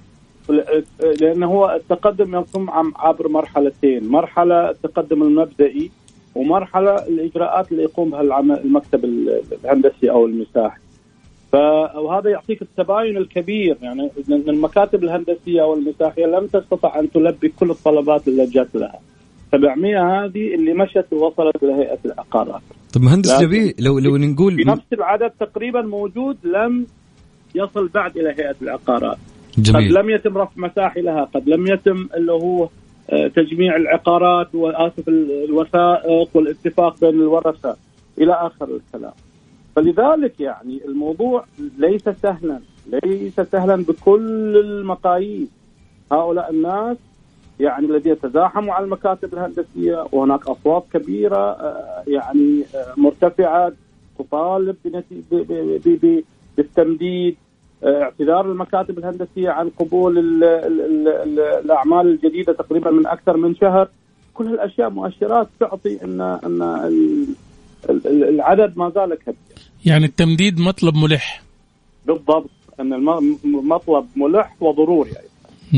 لأن 1.21 1.43
هو 1.43 1.71
التقدم 1.71 2.35
يقوم 2.35 2.71
عبر 2.97 3.29
مرحلتين. 3.29 4.09
مرحلة 4.09 4.71
التقدم 4.71 5.23
المبدئي 5.23 5.91
ومرحلة 6.35 6.95
الإجراءات 6.95 7.73
اللي 7.73 7.83
يقوم 7.83 8.11
بها 8.11 8.41
المكتب 8.41 9.05
الهندسي 9.65 10.11
أو 10.11 10.27
المساحي 10.27 10.79
وهذا 11.97 12.31
يعطيك 12.31 12.63
التباين 12.63 13.17
الكبير. 13.17 13.77
يعني 13.83 14.11
المكاتب 14.29 15.05
الهندسية 15.05 15.63
والمساحية 15.63 16.27
لم 16.27 16.47
تستطع 16.47 16.99
أن 17.01 17.11
تلبي 17.11 17.49
كل 17.49 17.71
الطلبات 17.71 18.29
اللي 18.29 18.47
جات 18.47 18.69
لها. 18.75 18.99
700 19.53 20.25
هذه 20.25 20.55
اللي 20.55 20.75
مشت 20.75 21.07
ووصلت 21.13 21.63
لهيئة 21.63 21.99
العقارات. 22.05 22.63
طب 22.95 23.03
مهندس 23.03 23.41
جبي 23.41 23.75
لو 23.79 23.99
لو 23.99 24.17
نقول 24.17 24.67
نفس 24.67 24.93
العدد 24.93 25.31
تقريبا 25.41 25.83
موجود 25.83 26.37
لم 26.45 26.87
يصل 27.55 27.89
بعد 27.89 28.17
إلى 28.17 28.29
هيئة 28.29 28.55
العقارات. 28.63 29.19
جميل. 29.59 29.99
قد 29.99 30.05
لم 30.05 30.11
يتم 30.11 30.39
رفع 30.39 30.53
مساحي 30.57 31.01
لها 31.01 31.25
قد 31.25 31.49
لم 31.49 31.67
يتم 31.67 32.09
اللي 32.17 32.33
هو 32.33 32.69
آه، 33.11 33.29
تجميع 33.29 33.77
العقارات 33.77 34.55
وآسف 34.55 35.09
الوثائق 35.09 36.29
والاتفاق 36.35 37.01
بين 37.01 37.11
الورثة 37.11 37.77
إلى 38.19 38.33
آخر 38.33 38.69
الكلام. 38.77 39.13
فلذلك 39.77 40.41
يعني 40.41 40.81
الموضوع 40.85 41.45
ليس 41.79 42.09
سهلا 42.23 42.61
ليس 43.05 43.41
سهلا 43.41 43.85
بكل 43.85 44.57
المقاييس. 44.65 45.49
هؤلاء 46.13 46.51
الناس 46.51 46.97
يعني 47.61 47.87
الذين 47.87 48.21
تزاحموا 48.21 48.75
على 48.75 48.85
المكاتب 48.85 49.35
الهندسية 49.35 50.07
وهناك 50.13 50.47
أصوات 50.49 50.85
كبيرة 50.93 51.37
آه، 51.37 52.03
يعني 52.07 52.65
آه، 52.75 52.95
مرتفعة 52.97 53.73
تطالب 54.19 54.77
بالتمديد 56.57 57.37
آه، 57.85 58.03
اعتذار 58.03 58.53
المكاتب 58.53 58.99
الهندسية 58.99 59.51
عن 59.51 59.71
قبول 59.79 60.19
ال 60.19 60.45
ال 60.45 61.09
ال 61.09 61.39
الأعمال 61.41 62.07
الجديدة 62.07 62.53
تقريبا 62.53 62.91
من 62.91 63.07
أكثر 63.07 63.37
من 63.37 63.57
شهر. 63.57 63.89
كل 64.35 64.47
هالأشياء 64.47 64.91
مؤشرات 64.91 65.49
تعطي 65.61 66.05
ان 66.05 66.21
إن 66.21 66.87
العدد 68.07 68.79
ما 68.79 68.91
زال 68.91 69.15
كبير. 69.15 69.37
يعني 69.87 70.05
التمديد 70.05 70.61
مطلب 70.61 70.95
ملح. 70.95 71.43
بالضبط 72.07 72.51
إن 72.81 72.93
المطلب 72.93 74.07
ملح 74.17 74.57
وضروري. 74.61 75.11
يعني. 75.11 75.29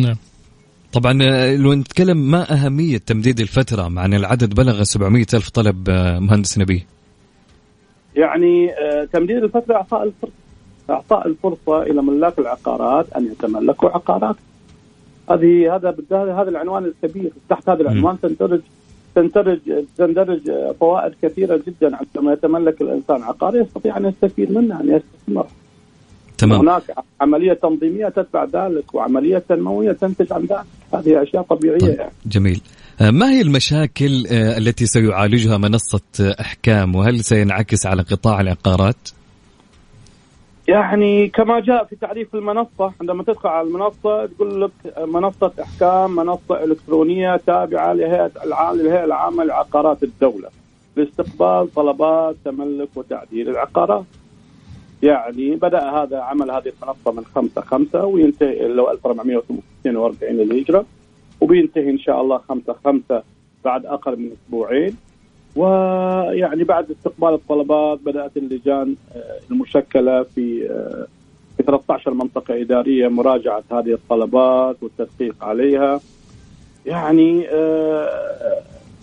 نعم. 0.07 0.17
طبعا 0.97 1.19
آه، 1.23 1.57
لو 1.57 1.75
نتكلم 1.75 2.31
ما 2.31 2.53
أهمية 2.53 2.99
تمديد 2.99 3.41
الفترة 3.41 3.89
مع 3.89 4.05
أن 4.05 4.15
العدد 4.15 4.55
بلغ 4.55 4.83
700 4.83 5.27
ألف 5.35 5.51
طلب 5.51 5.89
آه، 5.89 6.19
مهندس 6.19 6.59
نبيه 6.59 6.87
يعني 8.17 8.71
آه، 8.73 9.05
تمديد 9.05 9.37
الفترة 9.37 9.75
إعطاء 9.75 10.03
الفرصة 10.03 10.33
إعطاء 10.91 11.27
الفرصة 11.29 11.83
إلى 11.83 12.03
ملاك 12.03 12.39
العقارات 12.39 13.13
أن 13.13 13.27
يتملكوا 13.27 13.89
عقارات. 13.89 14.37
هذه 15.31 15.77
هذا 15.77 15.97
هذا 16.13 16.49
العنوان 16.49 16.85
الكبير 16.85 17.33
تحت 17.49 17.69
هذا 17.69 17.81
العنوان. 17.81 18.21
تندرج 18.21 18.61
تندرج 19.15 19.59
تندرج 19.99 20.41
فوائد 20.81 21.13
كثيرة 21.23 21.61
جدا 21.67 21.97
عندما 21.97 22.33
يتملك 22.33 22.81
الإنسان 22.81 23.23
عقار 23.23 23.57
يستطيع 23.57 23.97
أن 23.97 24.07
يستفيد 24.07 24.53
منها 24.53 24.81
أن 24.81 24.89
يستثمر 24.89 25.47
تمام 26.39 26.61
هناك 26.61 26.83
عملية 27.21 27.53
تنظيمية 27.53 28.09
تتبع 28.09 28.45
ذلك 28.45 28.95
وعملية 28.95 29.39
تنمويه 29.39 29.93
تنتج 29.93 30.33
عن 30.33 30.41
ذلك 30.41 30.65
هذه 30.95 31.23
أشياء 31.23 31.43
طبيعية 31.43 31.79
طيب. 31.79 31.99
يعني. 31.99 32.13
جميل 32.27 32.61
آه، 33.01 33.11
ما 33.11 33.31
هي 33.31 33.41
المشاكل 33.41 34.27
آه، 34.31 34.59
التي 34.59 34.87
سيعالجها 34.87 35.59
منصة 35.59 36.35
أحكام 36.41 36.95
وهل 36.95 37.25
سينعكس 37.25 37.87
على 37.87 38.03
قطاع 38.03 38.41
العقارات؟ 38.41 38.97
يعني 40.69 41.29
كما 41.29 41.61
جاء 41.61 41.85
في 41.85 41.97
تعريف 41.97 42.35
المنصة 42.35 42.93
عندما 43.01 43.23
تدخل 43.23 43.49
على 43.49 43.69
المنصة 43.69 44.27
تقول 44.27 44.63
لك 44.63 44.99
منصة 45.09 45.53
إحكام 45.63 46.17
منصة 46.17 46.65
إلكترونية 46.65 47.37
تابعة 47.37 47.93
لهيئة 47.93 48.31
العام 48.45 48.77
للهيئة 48.77 49.05
العامة 49.05 49.45
لعقارات 49.45 50.03
الدولة 50.03 50.49
لاستقبال 50.97 51.75
طلبات 51.75 52.37
تملك 52.45 52.89
وتعديل 52.95 53.49
العقارات 53.49 54.05
يعني 55.03 55.55
بدأ 55.55 55.91
هذا 55.91 56.19
عمل 56.19 56.51
هذه 56.51 56.73
المنصة 56.83 57.13
من 57.13 57.25
5 57.35 57.61
5 57.61 58.07
وينتهي 58.07 58.69
لو 58.69 58.91
1442 58.91 60.33
للهجرة 60.33 60.85
وبينتهي 61.41 61.91
إن 61.91 61.99
شاء 61.99 62.21
الله 62.21 62.39
5 62.39 62.77
5 62.85 63.23
بعد 63.65 63.87
أقل 63.87 64.17
من 64.17 64.31
أسبوعين 64.33 64.97
ويعني 65.57 66.65
بعد 66.65 66.91
استقبال 66.91 67.35
الطلبات 67.35 67.99
بدأت 68.05 68.37
اللجان 68.37 68.95
آه، 69.17 69.39
المشكلة 69.51 70.23
في 70.23 70.71
آه، 70.71 71.07
في 71.57 71.63
13 71.63 72.15
منطقة 72.15 72.61
إدارية 72.61 73.09
مراجعة 73.09 73.63
هذه 73.73 73.93
الطلبات 73.93 74.77
والتدقيق 74.83 75.45
عليها 75.45 76.01
يعني 76.87 77.49
آه، 77.49 78.63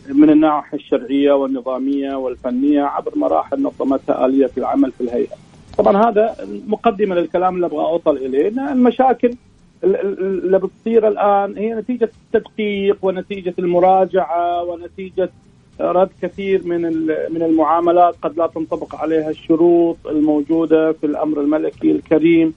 من 0.09 0.29
الناحيه 0.29 0.77
الشرعية 0.77 1.31
والنظامية 1.31 2.15
والفنية 2.15 2.81
عبر 2.83 3.11
مراحل 3.15 3.61
نظمتها 3.61 4.25
آلية 4.25 4.51
العمل 4.57 4.91
في 4.91 5.01
الهيئة. 5.01 5.35
طبعا 5.77 6.09
هذا 6.09 6.35
مقدمة 6.67 7.15
للكلام 7.15 7.55
اللي 7.55 7.65
أبغى 7.65 7.85
أوصل 7.85 8.17
إليه 8.17 8.47
إن 8.47 8.59
المشاكل 8.59 9.35
اللي 9.83 10.59
بتصير 10.59 11.07
الآن 11.07 11.57
هي 11.57 11.73
نتيجة 11.73 12.09
التدقيق 12.25 12.97
ونتيجة 13.01 13.53
المراجعة 13.59 14.63
ونتيجة 14.63 15.29
رد 15.79 16.09
كثير 16.21 16.61
من 16.65 16.81
من 17.07 17.41
المعاملات 17.41 18.15
قد 18.21 18.37
لا 18.37 18.47
تنطبق 18.47 18.95
عليها 18.95 19.29
الشروط 19.29 19.97
الموجودة 20.07 20.91
في 20.91 21.05
الأمر 21.05 21.41
الملكي 21.41 21.91
الكريم. 21.91 22.53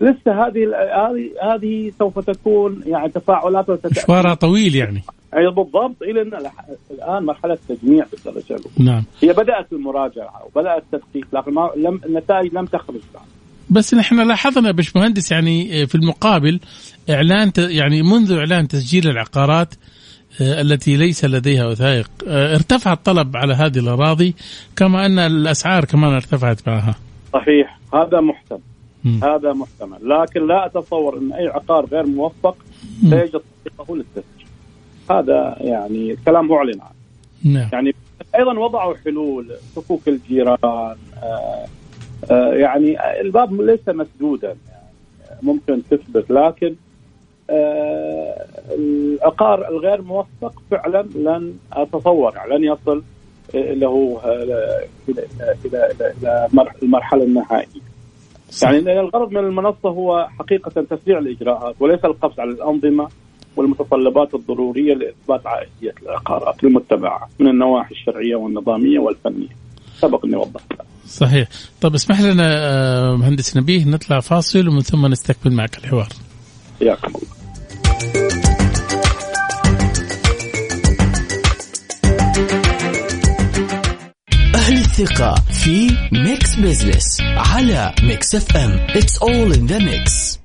لسه 0.00 0.46
هذه 0.46 0.76
هذه 0.76 1.30
هذه 1.42 1.92
سوف 1.98 2.18
تكون 2.18 2.82
يعني 2.86 3.08
تفاعلات 3.08 3.86
مشوارها 3.90 4.34
طويل 4.34 4.74
يعني. 4.74 5.02
اي 5.36 5.50
بالضبط 5.50 6.02
إلى 6.02 6.22
الآن 6.90 7.24
مرحلة 7.24 7.58
تجميع 7.68 8.06
بالدرجه 8.12 8.44
الاولى 8.50 8.90
نعم. 8.90 9.04
هي 9.22 9.32
بدأت 9.32 9.72
المراجعة 9.72 10.46
وبدأت 10.46 10.82
التدقيق 10.82 11.26
لكن 11.32 11.54
ما 11.54 11.70
لم 11.76 12.00
النتائج 12.06 12.54
لم 12.54 12.66
تخرج 12.66 13.00
بعد. 13.14 13.24
بس 13.70 13.94
نحن 13.94 14.28
لاحظنا 14.28 14.70
باشمهندس 14.70 15.32
يعني 15.32 15.86
في 15.86 15.94
المقابل 15.94 16.60
إعلان 17.10 17.52
يعني 17.58 18.02
منذ 18.02 18.32
إعلان 18.32 18.68
تسجيل 18.68 19.08
العقارات 19.08 19.74
آه، 20.40 20.60
التي 20.60 20.96
ليس 20.96 21.24
لديها 21.24 21.66
وثائق 21.66 22.10
آه، 22.28 22.54
ارتفع 22.54 22.92
الطلب 22.92 23.36
على 23.36 23.54
هذه 23.54 23.78
الأراضي 23.78 24.34
كما 24.76 25.06
أن 25.06 25.18
الأسعار 25.18 25.84
كمان 25.84 26.12
ارتفعت 26.12 26.68
معها. 26.68 26.94
صحيح. 27.32 27.78
هذا 27.94 28.20
محتمل. 28.20 28.60
هذا 29.04 29.52
محتمل. 29.52 29.98
لكن 30.08 30.46
لا 30.46 30.66
أتصور 30.66 31.18
أن 31.18 31.32
أي 31.32 31.46
عقار 31.46 31.86
غير 31.86 32.06
موفق 32.06 32.56
سيجد 33.00 33.40
طريقه 33.78 33.96
للتسجيل. 33.96 34.41
هذا 35.10 35.56
يعني 35.60 36.10
الكلام 36.10 36.48
معلن 36.48 36.80
عنه 36.80 37.54
نعم. 37.54 37.68
يعني 37.72 37.94
أيضا 38.34 38.58
وضعوا 38.58 38.94
حلول 39.04 39.52
صفوف 39.76 40.08
الجيران 40.08 40.58
آه، 40.62 41.66
آآ 42.30 42.54
يعني 42.54 43.20
الباب 43.20 43.60
ليس 43.60 43.88
مسدودا 43.88 44.48
يعني 44.48 45.38
ممكن 45.42 45.82
تثبت 45.90 46.30
لكن 46.30 46.74
آه، 47.50 48.46
العقار 48.70 49.68
الغير 49.68 50.02
موفق 50.02 50.62
فعلا 50.70 51.02
لن 51.02 51.54
أتصور 51.72 52.34
لن 52.48 52.64
يصل 52.64 53.02
له 53.54 54.20
إلى 54.24 54.86
إلى 55.08 55.26
إلى, 55.64 56.12
إلى 56.22 56.48
المرحلة 56.82 57.24
النهائية. 57.24 57.92
يعني 58.62 59.00
الغرض 59.00 59.30
من 59.30 59.38
المنصة 59.38 59.88
هو 59.88 60.28
حقيقة 60.38 60.82
تسريع 60.82 61.18
الإجراءات 61.18 61.74
وليس 61.80 62.04
القفز 62.04 62.40
على 62.40 62.50
الأنظمة 62.50 63.08
والمتطلبات 63.56 64.34
الضرورية 64.34 64.94
لإثبات 64.94 65.46
عائدية 65.46 65.94
العقارات 66.02 66.64
المتبعة 66.64 67.28
من 67.38 67.48
النواحي 67.48 67.94
الشرعية 67.94 68.36
والنظامية 68.36 68.98
والفنية. 68.98 69.56
سبق 69.98 70.24
أني 70.24 70.36
وضحت. 70.36 70.72
صحيح، 71.06 71.48
طب 71.80 71.94
اسمح 71.94 72.20
لنا 72.20 72.56
آه، 72.58 73.16
مهندس 73.16 73.56
نبيه 73.56 73.84
نطلع 73.84 74.20
فاصل 74.20 74.68
ومن 74.68 74.80
ثم 74.80 75.06
نستكمل 75.06 75.52
معك 75.52 75.78
الحوار. 75.78 76.08
حياكم 76.80 77.08
الله. 77.08 77.42
أهل 84.54 84.74
الثقة 84.74 85.34
في 85.34 85.96
Mix 86.12 86.54
Business 86.54 87.20
على 87.20 87.94
Mix 88.02 88.34
FM 88.34 88.86
It's 88.86 89.18
all 89.18 89.52
in 89.52 89.66
the 89.66 89.80
mix 89.80 90.41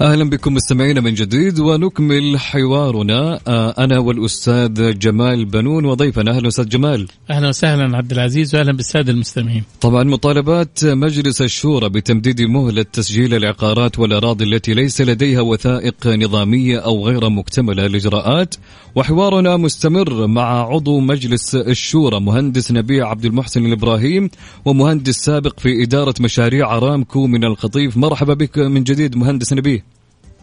أهلا 0.00 0.30
بكم 0.30 0.54
مستمعينا 0.54 1.00
من 1.00 1.14
جديد 1.14 1.60
ونكمل 1.60 2.38
حوارنا. 2.38 3.40
آه، 3.46 3.74
أنا 3.78 3.98
والأستاذ 3.98 4.98
جمال 4.98 5.44
بنون 5.44 5.84
وضيفنا. 5.84 6.30
أهلا 6.30 6.48
أستاذ 6.48 6.68
جمال. 6.68 7.08
أهلا 7.30 7.48
وسهلا 7.48 7.96
عبد 7.96 8.12
العزيز 8.12 8.54
واهلا 8.54 8.72
بالسادة 8.72 9.12
المستمعين. 9.12 9.62
طبعا 9.80 10.04
مطالبات 10.04 10.84
مجلس 10.84 11.42
الشورى 11.42 11.88
بتمديد 11.88 12.42
مهلة 12.42 12.82
تسجيل 12.82 13.34
العقارات 13.34 13.98
والأراضي 13.98 14.44
التي 14.44 14.74
ليس 14.74 15.00
لديها 15.00 15.40
وثائق 15.40 16.06
نظامية 16.06 16.78
أو 16.78 17.06
غير 17.06 17.28
مكتملة 17.28 17.86
الاجراءات 17.86 18.54
وحوارنا 18.94 19.56
مستمر 19.56 20.26
مع 20.26 20.72
عضو 20.72 21.00
مجلس 21.00 21.54
الشورى 21.54 22.20
مهندس 22.20 22.72
نبيع 22.72 23.08
عبد 23.08 23.24
المحسن 23.24 23.66
الإبراهيم 23.66 24.30
ومهندس 24.64 25.16
سابق 25.16 25.60
في 25.60 25.82
إدارة 25.82 26.14
مشاريع 26.20 26.76
ارامكو 26.76 27.26
من 27.26 27.44
القطيف 27.44 27.96
مرحبا 27.96 28.34
بك 28.34 28.58
من 28.58 28.84
جديد 28.84 29.16
مهندس 29.16 29.52
نبيه 29.52 29.87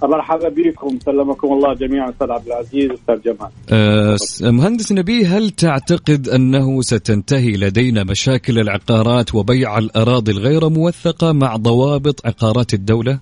مرحبا 0.04 0.50
بكم 0.50 1.00
سلمكم 1.00 1.54
الله 1.54 1.74
جميعا 1.74 2.10
أستاذ 2.10 2.32
عبد 2.32 2.48
العزيز 2.48 2.92
أستاذ 2.92 3.22
جمال. 3.22 3.50
أه 3.72 4.18
مهندس 4.42 4.92
نبيه 4.92 5.38
هل 5.38 5.50
تعتقد 5.50 6.30
أنه 6.30 6.82
ستنتهي 6.82 7.52
لدينا 7.52 8.04
مشاكل 8.04 8.60
العقارات 8.60 9.36
وبيع 9.36 9.78
الأراضي 9.78 10.32
الغير 10.32 10.70
موثقة 10.70 11.32
مع 11.32 11.56
ضوابط 11.56 12.26
عقارات 12.26 12.74
الدولة؟ 12.74 13.20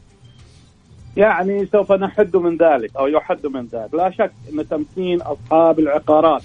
يعني 1.17 1.65
سوف 1.65 1.91
نحد 1.91 2.35
من 2.35 2.57
ذلك 2.57 2.95
أو 2.99 3.07
يحد 3.07 3.47
من 3.47 3.67
ذلك، 3.73 3.93
لا 3.93 4.11
شك 4.11 4.31
أن 4.53 4.67
تمكين 4.67 5.21
أصحاب 5.21 5.79
العقارات 5.79 6.43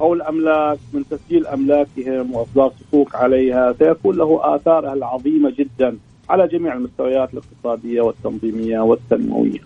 أو 0.00 0.14
الأملاك 0.14 0.78
من 0.92 1.04
تسجيل 1.10 1.46
أملاكهم 1.46 2.34
وإصدار 2.34 2.72
صكوك 2.80 3.14
عليها 3.14 3.74
سيكون 3.78 4.16
له 4.16 4.40
آثارها 4.56 4.92
العظيمة 4.92 5.52
جدا 5.58 5.96
على 6.30 6.48
جميع 6.48 6.74
المستويات 6.74 7.28
الاقتصادية 7.32 8.00
والتنظيمية 8.00 8.80
والتنموية 8.80 9.60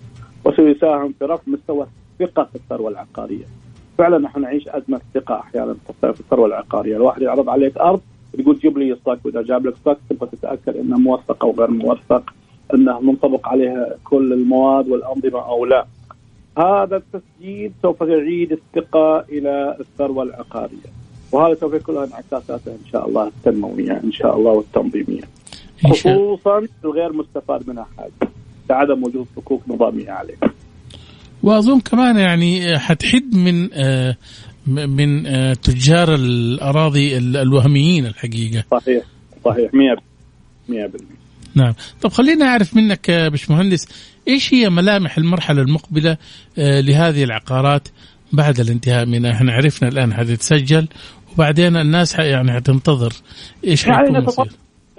وسيساهم 0.44 1.14
في 1.18 1.24
رفع 1.24 1.42
مستوى 1.46 1.86
الثقه 2.20 2.44
في 2.44 2.54
الثروة 2.54 2.90
العقارية. 2.90 3.44
فعلا 3.98 4.18
نحن 4.18 4.40
نعيش 4.40 4.68
أزمة 4.68 5.00
ثقة 5.14 5.40
أحيانا 5.40 5.76
في 6.02 6.20
الثروة 6.20 6.46
العقارية، 6.46 6.96
الواحد 6.96 7.22
يعرض 7.22 7.48
عليك 7.48 7.78
أرض 7.78 8.00
تقول 8.38 8.58
جيب 8.58 8.78
لي 8.78 8.96
صك 9.06 9.18
وإذا 9.24 9.42
جاب 9.42 9.66
لك 9.66 9.74
صك 9.84 9.98
تبغى 10.10 10.28
تتأكد 10.32 10.76
إنه 10.76 10.98
موثق 10.98 11.44
أو 11.44 11.50
غير 11.50 11.70
موثق 11.70 12.34
إنه 12.74 13.00
منطبق 13.00 13.48
عليها 13.48 13.96
كل 14.04 14.32
المواد 14.32 14.88
والأنظمة 14.88 15.48
أو 15.48 15.64
لا. 15.64 15.86
هذا 16.58 16.96
التسجيل 16.96 17.72
سوف 17.82 18.00
يعيد 18.00 18.52
الثقة 18.52 19.20
إلى 19.20 19.76
الثروة 19.80 20.22
العقارية. 20.22 20.90
وهذا 21.32 21.54
سوف 21.54 21.74
يكون 21.74 21.94
له 21.94 22.04
انعكاساته 22.04 22.72
إن 22.72 22.86
شاء 22.92 23.08
الله 23.08 23.26
التنموية 23.26 24.00
إن 24.04 24.12
شاء 24.12 24.36
الله 24.36 24.50
والتنظيمية. 24.50 25.22
خصوصا 25.90 26.66
الغير 26.84 27.12
مستفاد 27.12 27.68
منها 27.68 27.86
حاجة 27.98 28.30
لعدم 28.70 29.04
وجود 29.04 29.26
حقوق 29.36 29.62
نظاميه 29.68 30.10
عليه. 30.10 30.34
وأظن 31.42 31.80
كمان 31.80 32.16
يعني 32.16 32.78
حتحد 32.78 33.34
من 33.34 33.68
آه 33.74 34.16
من 34.66 35.26
آه 35.26 35.54
تجار 35.54 36.14
الأراضي 36.14 37.18
الوهميين 37.18 38.06
الحقيقة. 38.06 38.64
صحيح 38.70 39.04
صحيح. 39.44 39.70
100% 39.70 40.02
100% 40.68 41.02
نعم، 41.54 41.74
طب 42.02 42.10
خلينا 42.10 42.46
أعرف 42.46 42.76
منك 42.76 43.08
يا 43.08 43.28
باشمهندس 43.28 43.88
إيش 44.28 44.54
هي 44.54 44.70
ملامح 44.70 45.18
المرحلة 45.18 45.62
المقبلة 45.62 46.16
آه 46.58 46.80
لهذه 46.80 47.24
العقارات 47.24 47.88
بعد 48.32 48.60
الانتهاء 48.60 49.06
منها؟ 49.06 49.32
إحنا 49.32 49.52
عرفنا 49.52 49.88
الآن 49.88 50.14
حتتسجل 50.14 50.88
وبعدين 51.34 51.76
الناس 51.76 52.18
يعني 52.18 52.52
حتنتظر 52.52 53.12
إيش 53.64 53.86
يعني 53.86 53.98
حيكون 53.98 54.48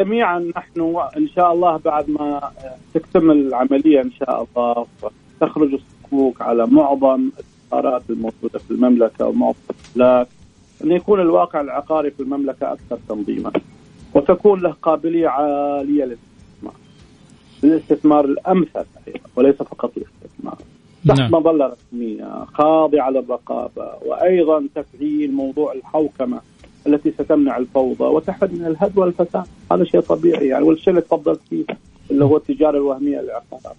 جميعا 0.04 0.40
نحن 0.56 0.96
إن 1.18 1.28
شاء 1.36 1.54
الله 1.54 1.78
بعد 1.78 2.10
ما 2.10 2.52
تكتمل 2.94 3.38
العملية 3.38 4.02
إن 4.02 4.12
شاء 4.12 4.48
الله 4.58 4.86
تخرج 5.42 5.74
الصكوك 5.74 6.42
على 6.42 6.68
معظم 6.68 7.30
العقارات 7.74 8.04
الموجودة 8.10 8.60
في 8.60 8.72
المملكة 8.72 9.28
ومعظم 9.28 9.56
الاملاك 9.96 10.28
أن 10.84 10.92
يكون 10.92 11.20
الواقع 11.20 11.62
العقاري 11.62 12.12
في 12.12 12.20
المملكة 12.20 12.74
أكثر 12.74 12.98
تنظيما 13.10 13.52
وتكون 14.14 14.62
له 14.62 14.76
قابلية 14.82 15.28
عالية 15.28 16.06
للاستثمار. 16.06 16.74
الاستثمار 17.64 18.26
الأمثل 18.26 18.86
وليس 19.36 19.56
فقط 19.56 19.92
الاستثمار. 19.98 20.58
تحت 21.08 21.20
نعم. 21.20 21.32
مظلة 21.32 21.66
رسمية 21.66 22.46
خاضعة 22.54 23.10
للرقابة 23.10 23.92
وأيضا 24.06 24.68
تفعيل 24.76 25.34
موضوع 25.34 25.74
الحوكمة. 25.74 26.42
التي 26.88 27.12
ستمنع 27.12 27.58
الفوضى 27.58 28.04
وتحد 28.04 28.54
من 28.54 28.66
الهد 28.66 28.98
والفساد. 28.98 29.46
هذا 29.72 29.84
شيء 29.84 30.00
طبيعي 30.00 30.48
يعني 30.48 30.64
والشيء 30.64 30.90
اللي 30.90 31.02
تفضلت 31.02 31.40
فيه 31.50 31.66
اللي 32.12 32.26
هو 32.26 32.38
التجاره 32.38 32.78
الوهمية 32.78 33.22
للعقارات. 33.22 33.76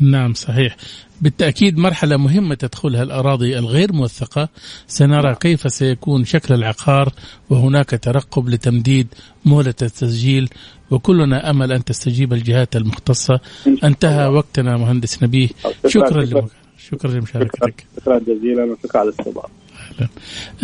نعم 0.00 0.34
صحيح. 0.34 0.76
بالتأكيد 1.20 1.78
مرحلة 1.78 2.16
مهمة 2.16 2.54
تدخلها 2.54 3.02
الأراضي 3.02 3.58
الغير 3.58 3.92
موثقة. 3.92 4.48
سنرى 4.86 5.22
نعم. 5.22 5.34
كيف 5.34 5.72
سيكون 5.72 6.24
شكل 6.24 6.54
العقار 6.54 7.12
وهناك 7.50 7.90
ترقب 7.90 8.48
لتمديد 8.48 9.06
مهلة 9.44 9.74
التسجيل 9.82 10.48
وكلنا 10.90 11.50
أمل 11.50 11.72
أن 11.72 11.84
تستجيب 11.84 12.32
الجهات 12.32 12.76
المختصة. 12.76 13.40
انتهى 13.84 14.28
وقتنا 14.28 14.76
مهندس 14.76 15.22
نبيه. 15.22 15.48
شكرا 15.86 16.22
لك 16.22 16.44
شكرا 16.78 17.10
لمشاركتك. 17.10 17.86
شكرا 18.00 18.18
جزيلا 18.18 18.64
وشكرا 18.64 19.00
على 19.00 19.08
الاستضافة. 19.08 19.63
أهلا 19.94 20.08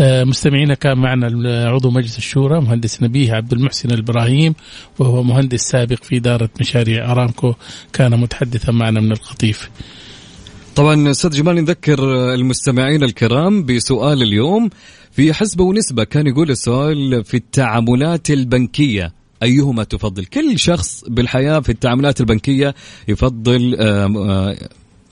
آه، 0.01 0.25
مستمعينا 0.25 0.75
كان 0.75 0.99
معنا 0.99 1.69
عضو 1.69 1.91
مجلس 1.91 2.19
الشورى 2.19 2.61
مهندس 2.61 3.03
نبيه 3.03 3.33
عبد 3.33 3.53
المحسن 3.53 3.91
الابراهيم 3.91 4.55
وهو 4.99 5.23
مهندس 5.23 5.61
سابق 5.61 6.03
في 6.03 6.17
إدارة 6.17 6.51
مشاريع 6.61 7.13
أرامكو 7.13 7.55
كان 7.93 8.21
متحدثا 8.21 8.73
معنا 8.73 9.01
من 9.01 9.13
القطيف. 9.13 9.71
طبعا 10.77 11.11
أستاذ 11.11 11.31
جمال 11.31 11.55
نذكر 11.55 12.35
المستمعين 12.35 13.03
الكرام 13.03 13.65
بسؤال 13.65 14.23
اليوم. 14.23 14.71
في 15.13 15.33
حسبه 15.33 15.65
ونسبه 15.65 16.05
كان 16.05 16.27
يقول 16.27 16.51
السؤال 16.51 17.25
في 17.25 17.37
التعاملات 17.37 18.31
البنكية 18.31 19.13
أيهما 19.43 19.85
تفضل؟ 19.85 20.25
كل 20.25 20.59
شخص 20.59 21.05
بالحياة 21.09 21.61
في 21.61 21.69
التعاملات 21.69 22.21
البنكية 22.21 22.75
يفضل 23.09 23.77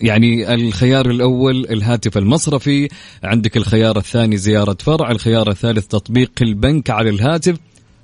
يعني 0.01 0.55
الخيار 0.55 1.11
الأول 1.11 1.67
الهاتف 1.71 2.19
المصرفي 2.19 2.89
عندك 3.25 3.57
الخيار 3.57 3.97
الثاني 3.99 4.37
زيارة 4.37 4.77
فرع 4.81 5.11
الخيار 5.11 5.51
الثالث 5.51 5.87
تطبيق 5.87 6.33
البنك 6.43 6.91
على 6.91 7.11
الهاتف 7.11 7.57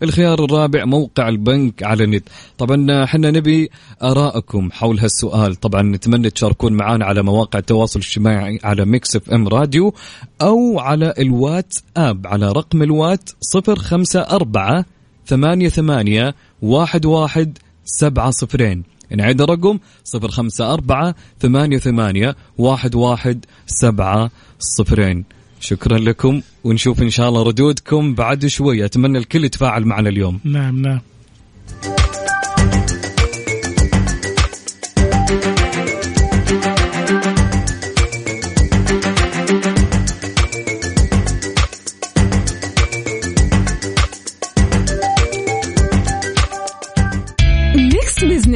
الخيار 0.02 0.44
الرابع 0.44 0.84
موقع 0.84 1.28
البنك 1.28 1.82
على 1.82 2.04
النت. 2.04 2.28
طبعا 2.58 3.04
إحنا 3.04 3.30
نبي 3.30 3.70
ارائكم 4.02 4.70
حول 4.72 4.98
هالسؤال. 4.98 5.54
طبعا 5.54 5.82
نتمنى 5.82 6.30
تشاركون 6.30 6.72
معنا 6.72 7.04
على 7.04 7.22
مواقع 7.22 7.58
التواصل 7.58 8.00
الاجتماعي 8.00 8.60
على 8.64 8.84
Mix 8.84 9.16
FM 9.16 9.48
Radio 9.48 9.94
أو 10.42 10.78
على 10.78 11.14
الواتس 11.18 11.84
اب 11.96 12.26
على 12.26 12.52
رقم 12.52 12.82
الوات 12.82 13.30
صفر 13.40 13.76
خمسة 13.76 14.20
أربعة 14.20 14.84
ثمانية 15.26 15.68
ثمانية 15.68 16.34
واحد 16.62 17.06
واحد 17.06 17.58
سبعة 17.84 18.30
صفرين. 18.30 18.93
نعيد 19.14 19.40
الرقم 19.40 19.78
صفر 20.04 20.28
خمسة 20.28 20.72
أربعة 20.72 21.14
ثمانية 21.40 21.78
ثمانية 21.78 22.36
واحد 22.58 22.94
واحد 22.94 23.44
سبعة 23.66 24.30
صفرين. 24.58 25.24
شكرا 25.60 25.98
لكم 25.98 26.40
ونشوف 26.64 27.02
إن 27.02 27.10
شاء 27.10 27.28
الله 27.28 27.42
ردودكم 27.42 28.14
بعد 28.14 28.46
شوي. 28.46 28.84
أتمنى 28.84 29.18
الكل 29.18 29.44
يتفاعل 29.44 29.84
معنا 29.84 30.08
اليوم. 30.08 30.40
نعم 30.44 30.82
نعم. 30.82 31.00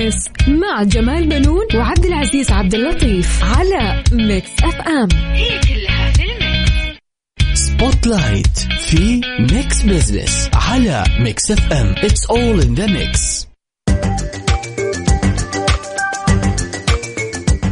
Mix 0.09 0.49
مع 0.49 0.83
جمال 0.83 1.27
بنون 1.29 1.67
وعبد 1.75 2.05
العزيز 2.05 2.51
عبد 2.51 2.75
اللطيف 2.75 3.45
على 3.45 4.05
Mix 4.13 4.51
FM. 4.65 5.09
هي 5.13 5.61
كلها 5.61 6.13
في 6.13 7.55
Spotlight 7.55 8.59
في 8.81 9.21
Mix 9.53 9.83
Business 9.83 10.51
على 10.55 11.05
Mix 11.21 11.51
FM. 11.51 11.95
It's 11.99 12.27
all 12.31 12.61
in 12.61 12.75
the 12.75 12.87
mix 12.87 13.49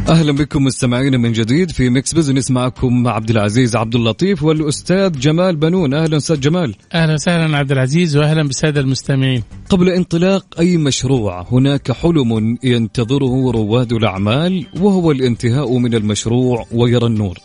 أهلا 0.09 0.31
بكم 0.31 0.63
مستمعينا 0.63 1.17
من 1.17 1.31
جديد 1.31 1.71
في 1.71 1.89
Mix 1.89 2.13
Business 2.13 2.51
معكم 2.51 3.07
عبد 3.07 3.29
العزيز 3.29 3.75
عبد 3.75 3.95
اللطيف 3.95 4.43
والأستاذ 4.43 5.11
جمال 5.11 5.55
بنون. 5.55 5.93
أهلا 5.93 6.17
أستاذ 6.17 6.39
جمال. 6.39 6.75
أهلا 6.93 7.13
وسهلا 7.13 7.57
عبد 7.57 7.71
العزيز 7.71 8.17
وأهلا 8.17 8.43
بالسادة 8.43 8.81
المستمعين. 8.81 9.43
قبل 9.69 9.89
انطلاق 9.89 10.45
أي 10.59 10.77
مشروع 10.77 11.47
هناك 11.51 11.91
حلم 11.91 12.57
ينتظره 12.63 13.51
رواد 13.51 13.93
الأعمال 13.93 14.65
وهو 14.81 15.11
الانتهاء 15.11 15.77
من 15.77 15.93
المشروع 15.93 16.65
ويرى 16.71 17.05
النور. 17.05 17.37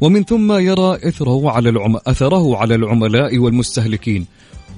ومن 0.00 0.24
ثم 0.24 0.52
يرى 0.52 0.98
إثره 1.08 1.50
على 1.50 1.68
العم... 1.68 1.96
أثره 2.06 2.56
على 2.56 2.74
العملاء 2.74 3.38
والمستهلكين. 3.38 4.26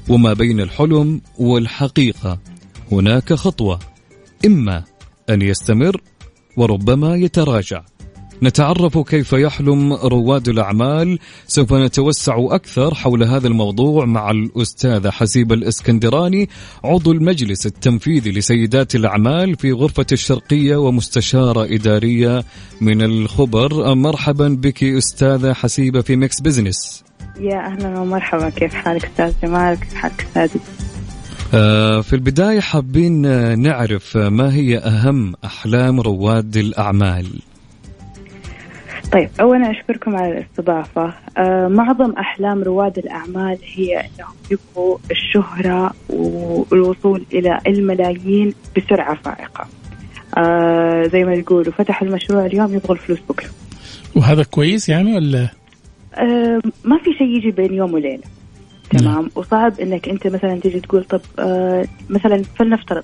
وما 0.09 0.33
بين 0.33 0.61
الحلم 0.61 1.21
والحقيقة 1.39 2.39
هناك 2.93 3.33
خطوة 3.33 3.79
إما 4.47 4.85
أن 5.31 5.43
يستمر 5.43 6.01
وربما 6.57 7.17
يتراجع. 7.17 7.83
نتعرف 8.43 8.99
كيف 8.99 9.33
يحلم 9.33 9.93
رواد 9.93 10.49
الأعمال. 10.49 11.19
سوف 11.47 11.73
نتوسع 11.73 12.37
أكثر 12.39 12.95
حول 12.95 13.25
هذا 13.25 13.49
الموضوع 13.49 14.05
مع 14.05 14.31
الأستاذة 14.31 15.11
حسيبة 15.11 15.55
الإسكندراني 15.55 16.49
عضو 16.85 17.13
المجلس 17.13 17.67
التنفيذي 17.67 18.31
لسيدات 18.33 18.95
الأعمال 18.95 19.57
في 19.57 19.73
غرفة 19.73 20.07
الشرقية 20.13 20.77
ومستشارة 20.77 21.65
إدارية 21.65 22.45
من 22.81 23.03
الخبر. 23.03 23.95
مرحبا 23.95 24.49
بك 24.49 24.85
أستاذة 24.85 25.53
حسيبة 25.53 26.01
في 26.01 26.17
Mix 26.17 26.41
Business. 26.41 27.05
يا 27.41 27.67
أهلا 27.67 28.01
ومرحبا. 28.01 28.51
كيف 28.51 28.75
حالك 28.75 29.05
أستاذ 29.05 29.33
جمال؟ 29.43 29.81
كيف 29.81 29.95
حالك 29.95 30.23
أستاذ 30.23 30.51
آه، 30.61 30.96
في 32.03 32.13
البداية 32.13 32.61
حابين 32.61 33.23
نعرف 33.59 34.17
ما 34.17 34.55
هي 34.55 34.79
أهم 34.79 35.35
أحلام 35.45 36.01
رواد 36.01 36.57
الأعمال؟ 36.57 37.27
طيب 39.13 39.29
أولا 39.41 39.71
أشكركم 39.71 40.17
على 40.17 40.33
الاستضافة. 40.33 41.15
آه 41.39 41.69
معظم 41.69 42.13
أحلام 42.13 42.63
رواد 42.63 42.99
الأعمال 42.99 43.59
هي 43.75 44.01
أنهم 44.01 44.35
يبغوا 44.51 44.99
الشهرة 45.11 45.95
والوصول 46.09 47.25
إلى 47.33 47.59
الملايين 47.67 48.55
بسرعة 48.77 49.15
فائقة. 49.25 49.67
آه 50.39 51.03
زي 51.13 51.25
ما 51.25 51.35
يقولوا 51.35 51.73
فتحوا 51.73 52.09
المشروع 52.09 52.47
اليوم 52.47 52.75
يبغوا 52.75 52.95
الفلوس 52.95 53.19
بكرة. 53.29 53.49
وهذا 54.15 54.43
كويس 54.43 54.89
يعني 54.89 55.15
ولا؟ 55.15 55.49
آه 56.15 56.61
ما 56.85 56.99
في 56.99 57.13
شيء 57.19 57.37
يجي 57.37 57.51
بين 57.51 57.75
يوم 57.75 57.95
وليلة. 57.95 58.25
تمام. 58.91 59.31
وصعب 59.35 59.81
إنك 59.81 60.09
أنت 60.09 60.27
مثلا 60.27 60.61
تيجي 60.61 60.81
تقول 60.81 61.05
طب 61.05 61.21
آه 61.39 61.87
مثلا 62.11 62.43
فلنفترض 62.43 63.03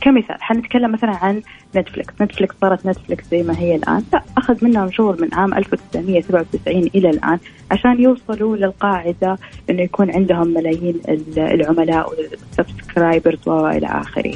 كمثال 0.00 0.42
حنتكلم 0.42 0.92
مثلا 0.92 1.16
عن 1.16 1.42
Netflix 1.76 2.14
Netflix 2.22 2.54
صارت 2.60 2.86
Netflix 2.86 3.24
زي 3.30 3.42
ما 3.42 3.58
هي 3.58 3.74
الآن. 3.76 4.02
لا 4.12 4.22
أخذ 4.38 4.64
منهم 4.64 4.90
شغل 4.90 5.22
من 5.22 5.34
عام 5.34 5.54
1997 5.54 6.76
إلى 6.94 7.10
الآن 7.10 7.38
عشان 7.70 8.00
يوصلوا 8.02 8.56
للقاعدة 8.56 9.38
إنه 9.70 9.82
يكون 9.82 10.10
عندهم 10.10 10.48
ملايين 10.48 11.00
العملاء 11.38 12.10
وال 12.10 12.31
subscribers 12.31 13.48
وإلى 13.48 13.86
آخره. 13.86 14.34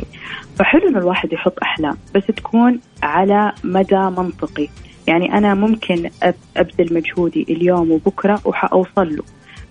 فحلو 0.56 0.88
انه 0.88 0.98
الواحد 0.98 1.32
يحط 1.32 1.58
أحلام 1.62 1.96
بس 2.14 2.26
تكون 2.26 2.80
على 3.02 3.52
مدى 3.64 3.96
منطقي. 3.96 4.68
يعني 5.06 5.38
أنا 5.38 5.54
ممكن 5.54 6.10
أبذل 6.56 6.94
مجهودي 6.94 7.42
اليوم 7.42 7.90
وبكرة 7.90 8.40
وحأوصل 8.44 9.16
له. 9.16 9.22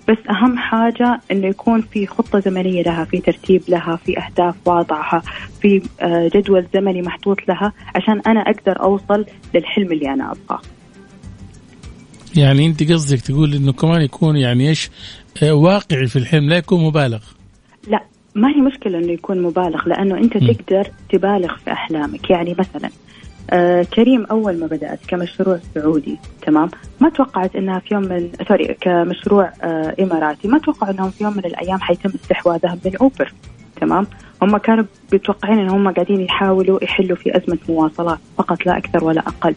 بس 0.09 0.17
أهم 0.29 0.57
حاجة 0.57 1.21
أنه 1.31 1.47
يكون 1.47 1.81
في 1.81 2.07
خطة 2.07 2.39
زمنية 2.39 2.81
لها 2.83 3.05
في 3.05 3.19
ترتيب 3.19 3.61
لها 3.67 3.95
في 3.95 4.17
أهداف 4.19 4.55
واضعها 4.65 5.21
في 5.61 5.81
آه، 6.01 6.31
جدول 6.35 6.65
زمني 6.73 7.01
محطوط 7.01 7.37
لها 7.47 7.73
عشان 7.95 8.21
أنا 8.27 8.39
أقدر 8.39 8.83
أوصل 8.83 9.25
للحلم 9.53 9.91
اللي 9.91 10.13
أنا 10.13 10.31
أبغاه. 10.31 10.61
يعني 12.35 12.65
أنت 12.65 12.91
قصدك 12.91 13.21
تقول 13.21 13.53
أنه 13.53 13.73
كمان 13.73 14.01
يكون 14.01 14.37
يعني 14.37 14.69
إيش 14.69 14.89
آه، 15.43 15.53
واقعي 15.53 16.07
في 16.07 16.15
الحلم 16.15 16.49
لا 16.49 16.57
يكون 16.57 16.83
مبالغ؟ 16.83 17.23
لا 17.87 18.03
ما 18.35 18.47
هي 18.49 18.61
مشكلة 18.61 18.97
أنه 18.97 19.11
يكون 19.11 19.41
مبالغ 19.41 19.87
لأنه 19.89 20.17
أنت 20.17 20.37
م. 20.37 20.51
تقدر 20.51 20.87
تبالغ 21.09 21.57
في 21.57 21.71
أحلامك. 21.71 22.29
يعني 22.29 22.55
مثلا 22.59 22.89
آه 23.49 23.83
Careem 23.83 24.25
أول 24.25 24.59
ما 24.59 24.67
بدأت 24.67 24.99
كمشروع 25.07 25.59
سعودي 25.75 26.17
تمام؟ 26.41 26.69
ما 27.01 27.09
توقعت 27.09 27.55
إنها 27.55 27.79
في 27.79 27.93
يوم 27.93 28.03
من 28.03 28.29
سوري 28.47 28.73
كمشروع 28.81 29.51
آه 29.63 29.95
إماراتي. 29.99 30.47
ما 30.47 30.57
توقعوا 30.57 30.93
إنهم 30.93 31.09
في 31.09 31.23
يوم 31.23 31.33
من 31.33 31.45
الأيام 31.45 31.79
حيتم 31.79 32.09
استحواذهم 32.09 32.79
من 32.85 32.95
Uber 32.95 33.33
تمام؟ 33.81 34.07
هم 34.41 34.57
كانوا 34.57 34.83
متوقعين 35.13 35.59
إن 35.59 35.69
هم 35.69 35.91
قاعدين 35.93 36.21
يحاولوا 36.21 36.83
يحلوا 36.83 37.17
في 37.17 37.37
أزمة 37.37 37.57
مواصلات 37.69 38.19
فقط 38.37 38.65
لا 38.65 38.77
أكثر 38.77 39.03
ولا 39.03 39.21
أقل 39.21 39.55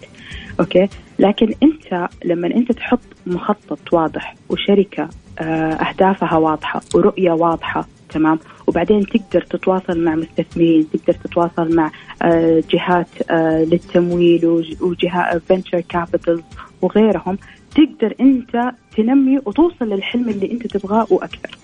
okay؟ 0.60 0.88
لكن 1.18 1.54
أنت 1.62 2.08
لما 2.24 2.46
أنت 2.46 2.72
تحط 2.72 3.00
مخطط 3.26 3.92
واضح 3.92 4.34
وشركة 4.48 5.08
آه 5.38 5.72
أهدافها 5.72 6.36
واضحة 6.38 6.80
ورؤية 6.94 7.30
واضحة 7.32 7.86
تمام؟ 8.10 8.38
وبعدين 8.76 9.06
تقدر 9.06 9.40
تتواصل 9.40 10.04
مع 10.04 10.14
مستثمرين 10.14 10.86
تقدر 10.90 11.12
تتواصل 11.12 11.74
مع 11.74 11.90
آه، 12.22 12.62
جهات 12.70 13.06
آه، 13.30 13.64
للتمويل 13.64 14.46
وجهات 14.80 15.42
فينشر 15.48 15.80
كابيتال 15.80 16.42
وغيرهم. 16.82 17.38
تقدر 17.74 18.14
انت 18.20 18.72
تنمي 18.96 19.38
وتوصل 19.38 19.88
للحلم 19.88 20.28
اللي 20.28 20.52
انت 20.52 20.66
تبغاه 20.66 21.06
وأكثر. 21.10 21.58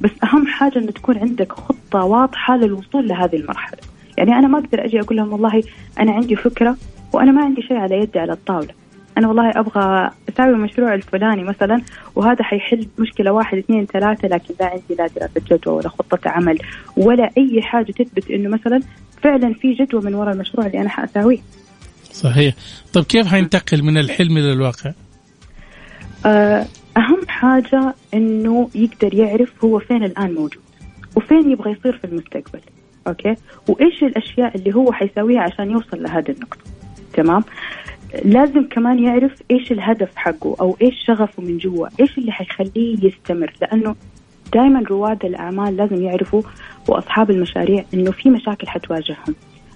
بس 0.00 0.10
أهم 0.24 0.46
حاجة 0.46 0.78
إن 0.78 0.94
تكون 0.94 1.18
عندك 1.18 1.52
خطة 1.52 2.04
واضحة 2.04 2.56
للوصول 2.56 3.08
لهذه 3.08 3.36
المرحلة. 3.36 3.78
يعني 4.18 4.32
أنا 4.32 4.48
ما 4.48 4.58
أقدر 4.58 4.84
أجي 4.84 5.00
أقول 5.00 5.16
لهم 5.16 5.32
والله 5.32 5.62
أنا 6.00 6.12
عندي 6.12 6.36
فكرة 6.36 6.76
وأنا 7.12 7.32
ما 7.32 7.44
عندي 7.44 7.62
شيء 7.62 7.76
على 7.76 7.98
يدي 7.98 8.18
على 8.18 8.32
الطاولة. 8.32 8.81
أنا 9.18 9.28
والله 9.28 9.50
أبغى 9.50 10.10
أسوي 10.28 10.46
المشروع 10.46 10.94
الفلاني 10.94 11.44
مثلا 11.44 11.82
وهذا 12.14 12.42
حيحل 12.42 12.86
مشكلة 12.98 13.32
واحد 13.32 13.58
اثنين 13.58 13.86
ثلاثة 13.86 14.28
لكن 14.28 14.54
لا 14.60 14.66
عندي 14.66 14.94
لا 14.98 15.06
دراسة 15.06 15.40
جدوى 15.50 15.74
ولا 15.74 15.88
خطة 15.88 16.30
عمل 16.30 16.58
ولا 16.96 17.30
أي 17.38 17.62
حاجة 17.62 17.92
تثبت 17.92 18.30
إنه 18.30 18.48
مثلا 18.48 18.80
فعلا 19.22 19.54
في 19.54 19.72
جدوى 19.72 20.02
من 20.02 20.14
وراء 20.14 20.34
المشروع 20.34 20.66
اللي 20.66 20.80
أنا 20.80 20.88
حاسويه. 20.88 21.38
صحيح، 22.12 22.54
طيب 22.92 23.04
كيف 23.04 23.26
حينتقل 23.26 23.82
من 23.82 23.98
الحلم 23.98 24.36
إلى 24.36 24.52
الواقع؟ 24.52 24.92
آه، 26.26 26.66
أهم 26.96 27.20
حاجة 27.28 27.94
إنه 28.14 28.70
يقدر 28.74 29.14
يعرف 29.14 29.64
هو 29.64 29.78
فين 29.78 30.04
الآن 30.04 30.34
موجود 30.34 30.62
وفين 31.16 31.50
يبغى 31.50 31.72
يصير 31.72 31.98
في 31.98 32.04
المستقبل. 32.04 32.60
أوكي؟ 33.06 33.34
وإيش 33.68 34.02
الأشياء 34.02 34.56
اللي 34.56 34.74
هو 34.74 34.92
حيسويها 34.92 35.40
عشان 35.40 35.70
يوصل 35.70 36.02
لهذه 36.02 36.30
النقطة. 36.30 36.64
تمام؟ 37.12 37.44
لازم 38.24 38.68
كمان 38.70 38.98
يعرف 38.98 39.42
إيش 39.50 39.72
الهدف 39.72 40.16
حقه 40.16 40.56
أو 40.60 40.76
إيش 40.82 40.94
شغفه 41.06 41.42
من 41.42 41.58
جوا 41.58 41.88
إيش 42.00 42.18
اللي 42.18 42.32
حيخليه 42.32 42.96
يستمر 43.02 43.52
لأنه 43.60 43.94
دائما 44.52 44.82
رواد 44.90 45.24
الأعمال 45.24 45.76
لازم 45.76 46.02
يعرفوا 46.02 46.42
وأصحاب 46.88 47.30
المشاريع 47.30 47.84
إنه 47.94 48.10
في 48.10 48.30
مشاكل 48.30 48.68
حتواجههم 48.68 49.34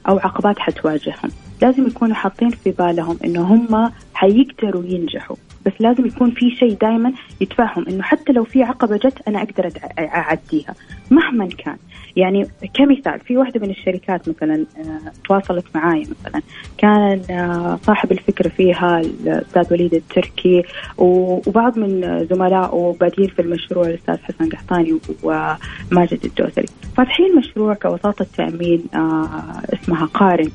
أو 0.09 0.18
عقبات 0.18 0.59
حتواجههم. 0.59 1.31
لازم 1.62 1.87
يكونوا 1.87 2.14
حاطين 2.14 2.51
في 2.51 2.71
بالهم 2.71 3.19
إنه 3.25 3.40
هم 3.42 3.92
حيقدروا 4.14 4.85
ينجحوا. 4.85 5.37
بس 5.66 5.73
لازم 5.81 6.07
يكون 6.07 6.31
في 6.31 6.51
شيء 6.51 6.73
دائما 6.73 7.12
يدفعهم 7.40 7.88
إنه 7.88 8.03
حتى 8.03 8.33
لو 8.33 8.45
في 8.45 8.62
عقبة 8.62 8.97
جت 8.97 9.29
أنا 9.29 9.42
أقدر 9.42 9.71
أعديها. 9.99 10.75
مهما 11.11 11.49
كان. 11.49 11.77
يعني 12.16 12.47
كمثال 12.75 13.21
في 13.21 13.37
واحدة 13.37 13.61
من 13.61 13.71
الشركات 13.71 14.29
مثلا 14.29 14.66
آه، 14.79 15.12
تواصلت 15.29 15.64
معي 15.75 16.01
مثلا. 16.01 16.42
كان 16.79 17.21
آه، 17.31 17.79
صاحب 17.83 18.12
الفكرة 18.12 18.49
فيها 18.49 19.01
الأستاذ 19.01 19.73
وليد 19.73 19.95
التركي 19.95 20.62
وبعض 20.99 21.79
من 21.79 22.27
زملائه 22.31 22.97
بادين 23.01 23.29
في 23.29 23.42
المشروع 23.42 23.87
الأستاذ 23.87 24.16
حسن 24.16 24.49
قحطاني 24.49 24.99
وماجد 25.23 26.25
الدوسري 26.25 26.66
فاتحين 26.97 27.37
مشروع 27.37 27.75
كوساطة 27.75 28.27
تأمين 28.37 28.85
آه، 28.95 29.62
اسمها 29.73 30.07
قارن 30.07 30.51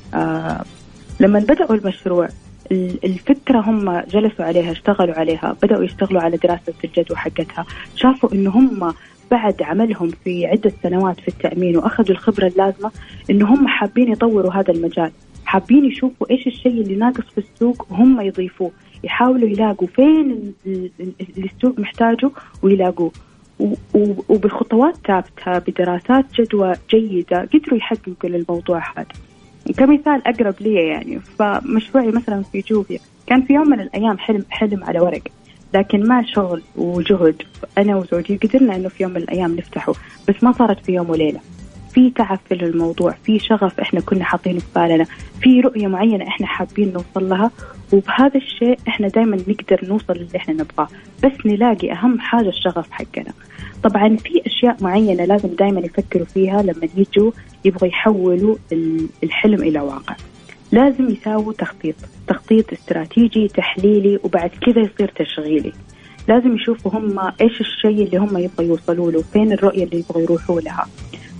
لما 1.22 1.38
بدأوا 1.38 1.74
المشروع 1.74 2.28
الفكرة 3.04 3.60
هم 3.60 4.00
جلسوا 4.00 4.44
عليها 4.44 4.72
اشتغلوا 4.72 5.14
عليها 5.14 5.56
بدأوا 5.62 5.84
يشتغلوا 5.84 6.22
على 6.22 6.36
دراسة 6.36 6.72
الجدوى 6.84 7.16
حقتها. 7.16 7.66
شافوا 7.96 8.32
انه 8.32 8.50
هم 8.50 8.94
بعد 9.30 9.62
عملهم 9.62 10.10
في 10.24 10.46
عدة 10.46 10.72
سنوات 10.82 11.20
في 11.20 11.28
التأمين 11.28 11.76
وأخذوا 11.76 12.10
الخبرة 12.10 12.46
اللازمة 12.46 12.90
إنه 13.30 13.54
هم 13.54 13.68
حابين 13.68 14.12
يطوروا 14.12 14.52
هذا 14.52 14.72
المجال. 14.72 15.10
حابين 15.44 15.84
يشوفوا 15.84 16.30
إيش 16.30 16.46
الشيء 16.46 16.80
اللي 16.80 16.94
ناقص 16.94 17.24
في 17.34 17.38
السوق 17.38 17.86
وهم 17.90 18.20
يضيفوه. 18.20 18.70
يحاولوا 19.04 19.48
يلاقوا 19.48 19.88
فين 19.88 20.54
اللي 20.66 21.50
السوق 21.54 21.78
محتاجه 21.78 22.30
ويلاقوه. 22.62 23.12
وبخطوات 24.28 24.94
ثابتة 25.06 25.58
بدراسات 25.58 26.24
جدوى 26.40 26.72
جيدة 26.90 27.48
قدروا 27.54 27.78
يحققوا 27.78 28.30
للموضوع 28.30 28.82
هذا. 28.96 29.31
كمثال 29.76 30.26
أقرب 30.26 30.54
لي 30.60 30.74
يعني. 30.74 31.20
فمشروعي 31.38 32.06
مثلا 32.06 32.42
في 32.42 32.64
جوفيا. 32.70 32.98
كان 33.26 33.42
في 33.42 33.52
يوم 33.52 33.70
من 33.70 33.80
الأيام 33.80 34.18
حلم 34.18 34.44
حلم 34.50 34.84
على 34.84 35.00
ورق. 35.00 35.22
لكن 35.74 36.06
مع 36.06 36.22
شغل 36.22 36.62
وجهد. 36.76 37.42
أنا 37.78 37.96
وزوجي 37.96 38.36
قدرنا 38.36 38.76
إنه 38.76 38.88
في 38.88 39.02
يوم 39.02 39.12
من 39.12 39.16
الأيام 39.16 39.56
نفتحه. 39.56 39.92
بس 40.28 40.44
ما 40.44 40.52
صارت 40.52 40.84
في 40.84 40.92
يوم 40.92 41.10
وليلة. 41.10 41.40
في 41.92 42.10
تعب 42.10 42.38
في 42.48 42.54
الموضوع. 42.54 43.14
في 43.24 43.38
شغف 43.38 43.80
إحنا 43.80 44.00
كنا 44.00 44.24
حاطينه 44.24 44.58
في 44.58 44.66
بالنا. 44.74 45.06
في 45.40 45.60
رؤية 45.60 45.86
معينة 45.86 46.28
إحنا 46.28 46.46
حابين 46.46 46.92
نوصل 46.92 47.28
لها. 47.28 47.50
وبهذا 47.92 48.36
الشيء 48.36 48.78
إحنا 48.88 49.08
دائما 49.08 49.36
نقدر 49.36 49.80
نوصل 49.82 50.12
اللي 50.12 50.36
إحنا 50.36 50.54
نبغاه 50.54 50.88
بس 51.24 51.46
نلاقي 51.46 51.92
أهم 51.92 52.20
حاجة 52.20 52.48
الشغف 52.48 52.90
حقنا. 52.90 53.32
طبعا 53.82 54.16
في 54.16 54.42
أشياء 54.46 54.76
معينة 54.80 55.24
لازم 55.24 55.48
دائما 55.48 55.80
يفكروا 55.80 56.26
فيها 56.26 56.62
لما 56.62 56.88
يجوا 56.96 57.30
يبغوا 57.64 57.88
يحولوا 57.88 58.56
الحلم 59.22 59.62
إلى 59.62 59.80
واقع. 59.80 60.16
لازم 60.72 61.08
يساووا 61.10 61.52
تخطيط 61.52 61.94
تخطيط 62.26 62.72
استراتيجي 62.72 63.48
تحليلي 63.48 64.18
وبعد 64.24 64.50
كذا 64.50 64.80
يصير 64.80 65.12
تشغيلي. 65.16 65.72
لازم 66.28 66.54
يشوفوا 66.56 66.90
هم 66.94 67.18
إيش 67.40 67.60
الشيء 67.60 68.04
اللي 68.06 68.16
هم 68.18 68.38
يبغوا 68.38 68.68
يوصلوا 68.68 69.12
له 69.12 69.22
فين 69.32 69.52
الرؤية 69.52 69.84
اللي 69.84 69.98
يبغوا 69.98 70.22
يروحوا 70.22 70.60
لها. 70.60 70.86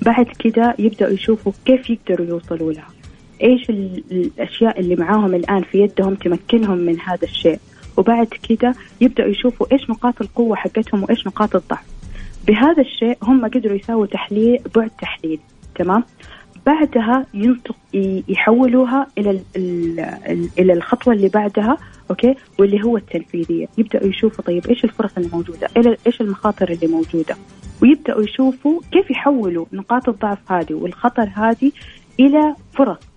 بعد 0.02 0.26
كذا 0.26 0.74
يبدأوا 0.78 1.12
يشوفوا 1.12 1.52
كيف 1.64 1.90
يقدروا 1.90 2.26
يوصلوا 2.26 2.72
لها. 2.72 2.86
إيش 3.42 3.70
الأشياء 3.70 4.80
اللي 4.80 4.96
معاهم 4.96 5.34
الآن 5.34 5.62
في 5.62 5.78
يدهم 5.78 6.14
تمكنهم 6.14 6.78
من 6.78 7.00
هذا 7.00 7.24
الشيء. 7.24 7.58
وبعد 7.96 8.26
كذا 8.26 8.74
يبدأوا 9.00 9.28
يشوفوا 9.28 9.66
إيش 9.72 9.90
نقاط 9.90 10.22
القوة 10.22 10.56
حقتهم 10.56 11.02
وإيش 11.02 11.26
نقاط 11.26 11.56
الضعف. 11.56 11.84
بهذا 12.46 12.82
الشيء 12.82 13.16
هم 13.22 13.44
قدروا 13.44 13.76
يساووا 13.76 14.06
تحليل 14.06 14.58
بعد 14.76 14.90
تحليل. 15.00 15.38
تمام؟ 15.74 16.04
بعدها 16.66 17.26
ينطق 17.34 17.76
يحولوها 18.28 19.06
إلى 19.18 19.40
إلى 20.58 20.72
الخطوة 20.72 21.14
اللي 21.14 21.28
بعدها 21.28 21.76
okay؟ 22.10 22.34
واللي 22.58 22.84
هو 22.84 22.96
التنفيذية. 22.96 23.66
يبدأوا 23.78 24.06
يشوفوا 24.06 24.44
طيب 24.44 24.66
إيش 24.66 24.84
الفرص 24.84 25.10
اللي 25.16 25.28
موجودة 25.32 25.68
إيش 26.06 26.20
المخاطر 26.20 26.70
اللي 26.70 26.86
موجودة. 26.86 27.36
ويبدأوا 27.82 28.22
يشوفوا 28.22 28.80
كيف 28.92 29.10
يحولوا 29.10 29.66
نقاط 29.72 30.08
الضعف 30.08 30.52
هذه 30.52 30.74
والخطر 30.74 31.28
هذه 31.34 31.72
إلى 32.20 32.54
فرص. 32.72 33.11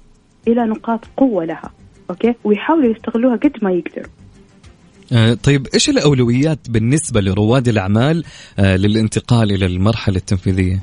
إلى 0.47 0.65
نقاط 0.65 0.99
قوة 1.17 1.45
لها 1.45 1.71
okay 2.09 2.35
ويحاولوا 2.43 2.91
يستغلوها 2.91 3.35
قد 3.35 3.51
ما 3.61 3.71
يقدروا 3.71 4.11
آه 5.13 5.33
طيب 5.33 5.67
إيش 5.73 5.89
الأولويات 5.89 6.59
بالنسبة 6.69 7.21
لرواد 7.21 7.67
الأعمال 7.67 8.23
آه 8.59 8.75
للانتقال 8.75 9.51
إلى 9.51 9.65
المرحلة 9.65 10.17
التنفيذية؟ 10.17 10.79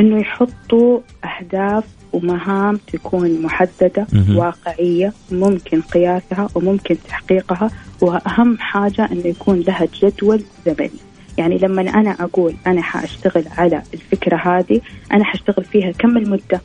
إنه 0.00 0.20
يحطوا 0.20 1.00
أهداف 1.24 1.84
ومهام 2.12 2.76
تكون 2.76 3.42
محددة 3.42 4.06
مه. 4.12 4.38
واقعية 4.38 5.12
ممكن 5.32 5.80
قياسها 5.80 6.48
وممكن 6.54 6.96
تحقيقها 7.08 7.70
وأهم 8.00 8.58
حاجة 8.58 9.08
إنه 9.12 9.26
يكون 9.26 9.60
لها 9.60 9.88
جدول 10.02 10.42
زمني 10.66 10.90
يعني 11.38 11.58
لما 11.58 11.82
أنا 11.82 12.10
أقول 12.10 12.54
أنا 12.66 12.82
حأشتغل 12.82 13.44
على 13.58 13.82
الفكرة 13.94 14.36
هذه 14.36 14.80
أنا 15.12 15.24
حأشتغل 15.24 15.64
فيها 15.64 15.92
كم 15.92 16.16
المدة 16.16 16.60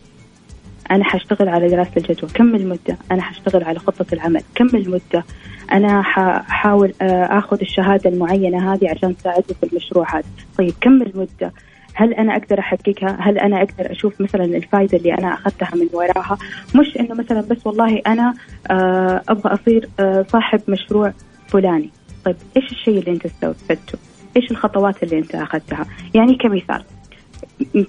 أنا 0.91 1.03
حأشتغل 1.03 1.49
على 1.49 1.67
دراسة 1.67 1.91
الجدوى 1.97 2.29
كم 2.33 2.55
المدة 2.55 2.97
أنا 3.11 3.21
حأشتغل 3.21 3.63
على 3.63 3.79
خطة 3.79 4.05
العمل 4.13 4.41
كم 4.55 4.67
المدة 4.67 5.23
أنا 5.71 6.01
حأحاول 6.01 6.93
آه، 7.01 7.37
آخذ 7.37 7.57
الشهادة 7.61 8.09
المعينة 8.09 8.73
هذه 8.73 8.89
عشان 8.89 9.17
تساعدني 9.17 9.55
في 9.61 9.63
المشروع 9.71 10.15
هذا 10.15 10.27
طيب 10.57 10.73
كم 10.81 11.01
المدة 11.01 11.51
هل 11.95 12.13
أنا 12.13 12.35
أقدر 12.35 12.59
أحققها؟ 12.59 13.17
هل 13.19 13.37
أنا 13.37 13.57
أقدر 13.57 13.91
أشوف 13.91 14.21
مثلا 14.21 14.45
الفائده 14.45 14.97
اللي 14.97 15.13
أنا 15.13 15.33
أخذتها 15.33 15.71
من 15.75 15.89
وراها؟ 15.93 16.37
مش 16.75 16.97
إنه 16.99 17.15
مثلا 17.15 17.41
بس 17.41 17.67
والله 17.67 18.01
أنا 18.07 18.33
آه، 18.71 19.21
أبغى 19.29 19.53
أصير 19.53 19.89
آه، 19.99 20.25
صاحب 20.29 20.61
مشروع 20.67 21.13
فلاني، 21.47 21.89
طيب 22.25 22.35
إيش 22.57 22.71
الشيء 22.71 22.99
اللي 22.99 23.11
أنت 23.11 23.25
استفدته؟ 23.25 23.97
إيش 24.37 24.51
الخطوات 24.51 25.03
اللي 25.03 25.19
أنت 25.19 25.35
أخذتها؟ 25.35 25.85
يعني 26.13 26.35
كمثال 26.35 26.83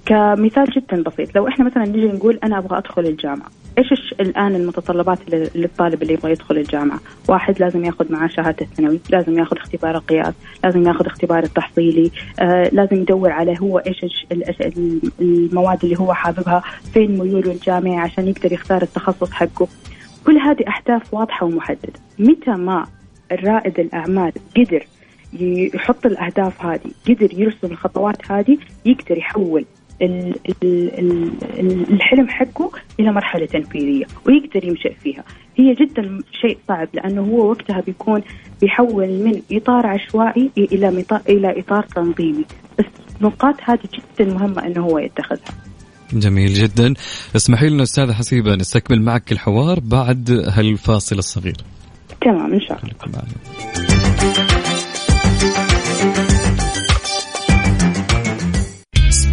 كمثال 0.05 0.65
جدا 0.65 1.03
بسيط 1.03 1.35
لو 1.35 1.47
إحنا 1.47 1.65
مثلا 1.65 1.85
نجي 1.85 2.05
نقول 2.05 2.39
أنا 2.43 2.57
أبغى 2.57 2.77
أدخل 2.77 3.05
الجامعة 3.05 3.49
إيش 3.77 4.13
الآن 4.19 4.55
المتطلبات 4.55 5.19
للطالب 5.55 6.01
اللي 6.01 6.13
يبغى 6.13 6.31
يدخل 6.31 6.57
الجامعة؟ 6.57 6.99
واحد 7.27 7.59
لازم 7.59 7.85
ياخذ 7.85 8.11
معاه 8.11 8.27
شهادة 8.27 8.57
الثانوي، 8.61 8.99
لازم 9.09 9.39
ياخذ 9.39 9.57
اختبار 9.57 9.95
القياس، 9.95 10.33
لازم 10.63 10.87
ياخذ 10.87 11.05
اختبار 11.05 11.43
التحصيلي، 11.43 12.11
آه 12.39 12.69
لازم 12.71 12.95
يدور 12.95 13.31
على 13.31 13.55
هو 13.61 13.77
إيش 13.77 14.27
المواد 15.21 15.83
اللي 15.83 15.99
هو 15.99 16.13
حاببها، 16.13 16.63
فين 16.93 17.19
ميوله 17.19 17.51
الجامعي 17.51 17.97
عشان 17.97 18.27
يقدر 18.27 18.53
يختار 18.53 18.81
التخصص 18.81 19.31
حقه. 19.31 19.67
كل 20.25 20.37
هذه 20.37 20.63
اهداف 20.77 21.13
واضحة 21.13 21.45
ومحددة، 21.45 21.99
متى 22.19 22.51
ما 22.51 22.87
الرائد 23.31 23.79
الأعمال 23.79 24.31
قدر 24.57 24.85
يحط 25.33 26.05
الأهداف 26.05 26.65
هذه 26.65 26.91
قدر 27.09 27.29
يرسم 27.33 27.71
الخطوات 27.71 28.31
هذه 28.31 28.57
يقدر 28.85 29.17
يحول 29.17 29.65
الحلم 31.91 32.27
حقه 32.27 32.71
إلى 32.99 33.11
مرحلة 33.11 33.45
تنفيذية 33.45 34.05
ويقدر 34.25 34.65
يمشي 34.65 34.89
فيها. 35.03 35.23
هي 35.55 35.73
جدا 35.73 36.19
شيء 36.41 36.57
صعب 36.67 36.87
لأنه 36.93 37.21
هو 37.21 37.49
وقتها 37.49 37.81
بيكون 37.81 38.21
بيحول 38.61 39.07
من 39.07 39.41
إطار 39.51 39.87
عشوائي 39.87 40.51
إلى 40.57 41.05
إلى 41.29 41.59
إطار 41.59 41.83
تنظيمي. 41.83 42.45
بس 42.79 42.85
النقاط 43.21 43.55
هذه 43.63 43.79
جدا 43.93 44.33
مهمة 44.33 44.65
إنه 44.65 44.81
هو 44.81 44.99
يتخذها. 44.99 45.55
جميل 46.13 46.53
جدا. 46.53 46.93
اسمحي 47.35 47.69
لنا 47.69 47.83
استاذه 47.83 48.13
حسيبة 48.13 48.55
نستكمل 48.55 49.01
معك 49.01 49.31
الحوار 49.31 49.79
بعد 49.79 50.31
هالفاصل 50.31 51.17
الصغير. 51.17 51.57
تمام 52.21 52.53
إن 52.53 52.61
شاء 52.61 52.79
الله. 52.83 53.23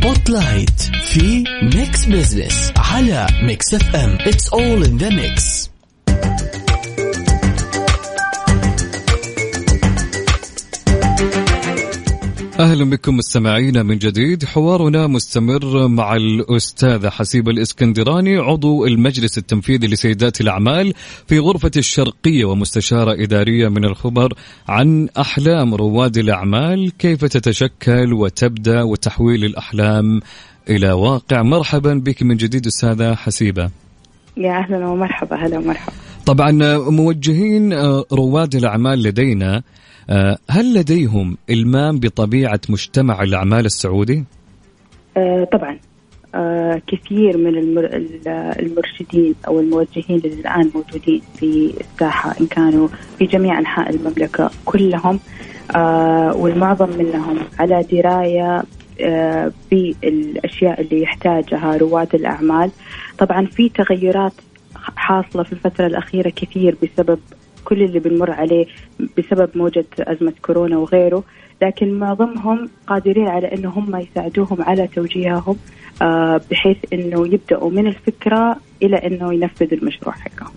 Spotlight 0.05 0.81
في 1.03 1.45
Mix 1.75 2.05
Business 2.05 2.73
على 2.77 3.27
Mix 3.43 3.75
FM 3.75 4.19
It's 4.21 4.49
all 4.49 4.85
in 4.85 4.97
the 4.97 5.09
mix 5.09 5.54
أهلا 12.61 12.85
بكم 12.85 13.17
مستمعينا 13.17 13.83
من 13.83 13.99
جديد. 13.99 14.45
حوارنا 14.45 15.07
مستمر 15.07 15.89
مع 15.89 16.17
الاستاذه 16.17 17.09
حسيبه 17.09 17.51
الإسكندراني 17.51 18.37
عضو 18.37 18.87
المجلس 18.87 19.39
التنفيذي 19.39 19.87
لسيدات 19.87 20.41
الأعمال 20.41 20.95
في 21.27 21.39
غرفة 21.39 21.71
الشرقية 21.77 22.45
ومستشارة 22.45 23.23
إدارية 23.23 23.69
من 23.69 23.85
الخبر 23.85 24.35
عن 24.69 25.09
أحلام 25.19 25.75
رواد 25.75 26.17
الأعمال 26.17 26.93
كيف 26.99 27.25
تتشكل 27.25 28.13
وتبدأ 28.13 28.83
وتحويل 28.83 29.45
الأحلام 29.45 30.21
إلى 30.71 30.93
واقع. 30.93 31.43
مرحبا 31.43 31.95
بك 31.95 32.23
من 32.23 32.37
جديد 32.37 32.67
أستاذة 32.67 33.15
حسيبة. 33.15 33.71
يا 34.37 34.59
أهلا 34.59 34.87
ومرحبا 34.87 35.37
هلا 35.37 35.59
ومرحبا. 35.59 35.93
طبعا 36.27 36.79
موجهين 36.91 37.73
آه، 37.73 38.05
رواد 38.13 38.55
الأعمال 38.55 39.03
لدينا 39.03 39.63
هل 40.51 40.75
لديهم 40.75 41.37
إلمام 41.51 41.99
بطبيعة 41.99 42.61
مجتمع 42.69 43.23
الأعمال 43.23 43.67
السعودي؟ 43.67 44.25
آه 45.17 45.45
طبعا 45.53 45.79
آه 46.35 46.83
كثير 46.87 47.37
من 47.37 47.59
المر... 47.59 47.89
المرشدين 48.61 49.35
أو 49.49 49.61
الموجهين 49.61 50.19
اللي 50.25 50.41
الآن 50.41 50.71
موجودين 50.75 51.23
في 51.35 51.75
الساحة 51.81 52.35
إن 52.41 52.47
كانوا 52.47 52.89
في 53.19 53.27
جميع 53.27 53.59
أنحاء 53.59 53.91
المملكة 53.91 54.51
كلهم 54.65 55.21
آه 55.77 56.37
والمعظم 56.37 56.89
منهم 56.99 57.39
على 57.59 57.85
دراية 57.93 58.63
آه 59.01 59.53
بالأشياء 59.71 60.81
اللي 60.81 61.03
يحتاجها 61.03 61.77
رواد 61.77 62.15
الأعمال 62.15 62.71
طبعا 63.19 63.47
في 63.47 63.69
تغيرات 63.69 64.33
حاصلة 64.97 65.43
في 65.43 65.53
الفترة 65.53 65.87
الأخيرة 65.87 66.31
كثير 66.31 66.77
بسبب 66.83 67.19
كل 67.65 67.83
اللي 67.83 67.99
بنمر 67.99 68.31
عليه 68.31 68.67
بسبب 69.19 69.51
موجة 69.55 69.87
أزمة 70.01 70.33
كورونا 70.43 70.79
وغيره 70.79 71.25
لكن 71.63 71.99
معظمهم 71.99 72.69
قادرين 72.87 73.29
على 73.29 73.55
أنه 73.55 73.69
هم 73.69 73.97
يساعدوهم 73.97 74.63
على 74.63 74.87
توجيههم 74.87 75.57
آه، 76.03 76.41
بحيث 76.51 76.77
أنه 76.93 77.27
يبدأوا 77.27 77.71
من 77.71 77.87
الفكرة 77.87 78.57
إلى 78.83 78.97
أنه 78.97 79.35
ينفذوا 79.35 79.79
المشروع 79.79 80.15
حقهم. 80.15 80.53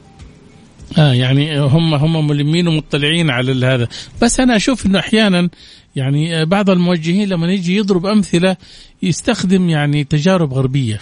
آه 0.97 1.13
يعني 1.13 1.59
هم 1.59 1.93
هم 1.93 2.27
ملمين 2.27 2.67
ومطلعين 2.67 3.29
على 3.29 3.65
هذا. 3.65 3.87
بس 4.21 4.39
أنا 4.39 4.55
أشوف 4.55 4.85
إنه 4.85 4.99
أحيانا 4.99 5.49
يعني 5.95 6.45
بعض 6.45 6.69
الموجهين 6.69 7.29
لما 7.29 7.51
يجي 7.51 7.75
يضرب 7.77 8.05
أمثلة 8.05 8.57
يستخدم 9.03 9.69
يعني 9.69 10.03
تجارب 10.03 10.53
غربية. 10.53 10.99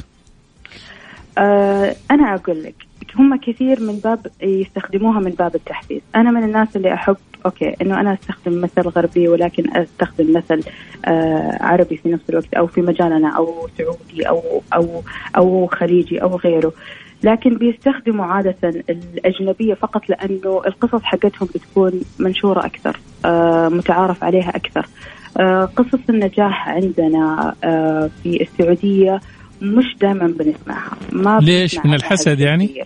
آه 1.37 1.95
أنا 2.11 2.35
أقول 2.35 2.63
لك 2.63 2.84
هم 3.15 3.35
كثير 3.35 3.79
من 3.79 3.99
باب 4.03 4.27
يستخدموها 4.41 5.19
من 5.19 5.31
باب 5.31 5.55
التحفيز. 5.55 6.01
أنا 6.15 6.31
من 6.31 6.43
الناس 6.43 6.75
اللي 6.75 6.93
أحب 6.93 7.17
أوكي 7.45 7.75
إنه 7.81 7.99
أنا 7.99 8.13
أستخدم 8.13 8.61
مثل 8.61 8.81
غربي 8.81 9.27
ولكن 9.27 9.77
أستخدم 9.77 10.37
مثل 10.37 10.63
آه 11.05 11.57
عربي 11.61 11.97
في 11.97 12.09
نفس 12.09 12.29
الوقت 12.29 12.53
أو 12.53 12.67
في 12.67 12.81
مجالنا 12.81 13.29
أو 13.37 13.67
سعودي 13.77 14.29
أو 14.29 14.61
أو 14.73 15.03
أو 15.37 15.67
خليجي 15.67 16.21
أو 16.21 16.35
غيره. 16.35 16.73
لكن 17.23 17.57
بيستخدموا 17.57 18.25
عادة 18.25 18.55
الأجنبية 18.89 19.73
فقط 19.73 20.09
لأنه 20.09 20.61
القصص 20.67 21.03
حقتهم 21.03 21.49
بتكون 21.55 22.01
منشورة 22.19 22.65
أكثر 22.65 22.99
آه 23.25 23.69
متعارف 23.69 24.23
عليها 24.23 24.49
أكثر. 24.49 24.85
آه 25.39 25.65
قصص 25.65 26.09
النجاح 26.09 26.69
عندنا 26.69 27.55
آه 27.63 28.09
في 28.23 28.41
السعودية 28.41 29.19
مش 29.61 29.95
دائما 30.01 30.27
بنسمعها. 30.27 30.97
ما 31.11 31.39
ليش؟ 31.39 31.85
من 31.85 31.93
الحسد 31.93 32.39
يعني؟ 32.39 32.83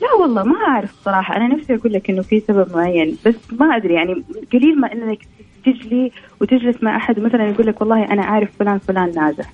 لا 0.00 0.14
والله 0.20 0.44
ما 0.44 0.56
أعرف 0.68 0.92
صراحة. 1.04 1.36
أنا 1.36 1.54
نفسي 1.54 1.74
أقول 1.74 1.92
لك 1.92 2.10
إنه 2.10 2.22
في 2.22 2.40
سبب 2.40 2.76
معين 2.76 3.16
بس 3.26 3.34
ما 3.60 3.76
أدري 3.76 3.94
يعني. 3.94 4.24
قليل 4.52 4.80
ما 4.80 4.92
إنك 4.92 5.18
تجلي 5.66 6.12
وتجلس 6.40 6.82
مع 6.82 6.96
أحد 6.96 7.20
مثلا 7.20 7.48
يقول 7.48 7.66
لك 7.66 7.80
والله 7.80 8.04
أنا 8.04 8.24
عارف 8.24 8.48
فلان 8.58 8.78
فلان 8.78 9.12
ناجح. 9.14 9.52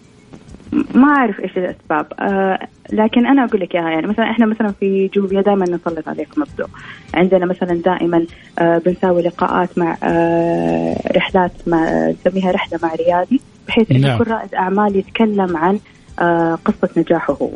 ما 0.95 1.09
أعرف 1.09 1.41
إيش 1.41 1.59
الأسباب. 1.59 2.07
آه 2.21 2.69
لكن 2.93 3.27
أنا 3.27 3.45
أقول 3.45 3.61
لك 3.61 3.75
إياها 3.75 3.91
يعني. 3.91 4.07
مثلا 4.07 4.31
إحنا 4.31 4.47
مثلا 4.47 4.73
في 4.81 5.11
جوبيا 5.15 5.41
دائما 5.41 5.65
نسلط 5.65 6.09
عليكم 6.09 6.43
الضوء 6.43 6.67
عندنا 7.15 7.47
مثلا 7.47 7.75
دائما 7.75 8.27
آه 8.59 8.79
بنساوي 8.79 9.23
لقاءات 9.23 9.79
مع 9.79 9.97
آه 10.03 10.97
رحلات 11.17 11.53
مع 11.67 12.09
نسميها 12.09 12.51
رحلة 12.51 12.79
مع 12.83 12.95
ريادي 12.95 13.41
بحيث 13.69 13.91
إنه 13.91 14.09
نعم. 14.09 14.19
كل 14.19 14.31
رائد 14.31 14.55
أعمال 14.55 14.97
يتكلم 14.97 15.57
عن 15.57 15.79
آه 16.19 16.59
قصة 16.65 16.89
نجاحه 16.97 17.35
هو. 17.43 17.51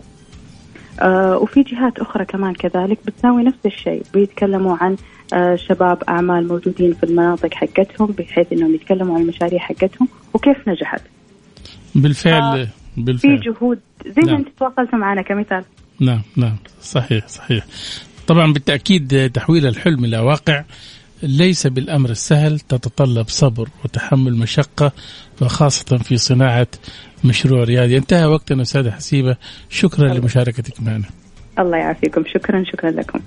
آه 1.00 1.38
وفي 1.38 1.62
جهات 1.62 1.98
أخرى 1.98 2.24
كمان 2.24 2.54
كذلك 2.54 2.98
بتساوي 3.06 3.42
نفس 3.42 3.66
الشيء. 3.66 4.02
بيتكلموا 4.14 4.76
عن 4.80 4.96
آه 5.34 5.56
شباب 5.56 6.02
أعمال 6.08 6.48
موجودين 6.48 6.94
في 6.94 7.04
المناطق 7.04 7.54
حقتهم 7.54 8.06
بحيث 8.06 8.52
أنهم 8.52 8.74
يتكلموا 8.74 9.14
عن 9.14 9.22
المشاريع 9.22 9.58
حقتهم 9.58 10.08
وكيف 10.34 10.68
نجحت. 10.68 11.02
بالفعل 11.94 12.68
بالفعل. 12.96 13.38
في 13.38 13.50
جهود. 13.50 13.78
زي 14.06 14.22
ما 14.22 14.26
نعم. 14.26 14.36
أنت 14.36 14.48
تواصلت 14.58 14.94
معنا 14.94 15.22
كمثال. 15.22 15.64
نعم 16.00 16.22
نعم. 16.36 16.56
صحيح 16.82 17.28
صحيح. 17.28 17.64
طبعا 18.26 18.52
بالتأكيد 18.52 19.30
تحويل 19.34 19.66
الحلم 19.66 20.04
إلى 20.04 20.18
واقع. 20.18 20.64
ليس 21.22 21.66
بالأمر 21.66 22.10
السهل 22.10 22.60
تتطلب 22.60 23.28
صبر 23.28 23.68
وتحمل 23.84 24.34
مشقة 24.34 24.92
وخاصة 25.42 25.96
في 25.98 26.16
صناعة 26.16 26.66
مشروع 27.24 27.64
ريادي 27.64 27.96
انتهى 27.96 28.24
وقتنا 28.24 28.62
أستاذة 28.62 28.90
حسيبة. 28.90 29.36
شكرا 29.70 30.06
الله. 30.06 30.18
لمشاركتك 30.18 30.82
معنا. 30.82 31.04
الله 31.58 31.76
يعافيكم. 31.76 32.24
شكرا 32.34 32.64
شكرا 32.72 32.90
لكم. 32.90 33.20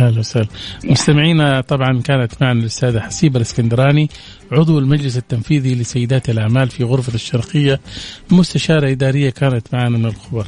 أهلا 0.00 0.18
وسهلا. 0.18 0.46
مستمعينا 0.84 1.60
طبعا 1.60 2.00
كانت 2.02 2.32
معنا 2.40 2.60
الأستاذة 2.60 3.00
حسيبة 3.00 3.36
الإسكندراني 3.36 4.10
عضو 4.52 4.78
المجلس 4.78 5.16
التنفيذي 5.16 5.74
لسيدات 5.74 6.30
الأعمال 6.30 6.68
في 6.68 6.84
غرفة 6.84 7.14
الشرقية. 7.14 7.80
مستشارة 8.30 8.90
إدارية 8.90 9.30
كانت 9.30 9.74
معنا 9.74 9.88
من 9.88 10.06
الخبر. 10.06 10.46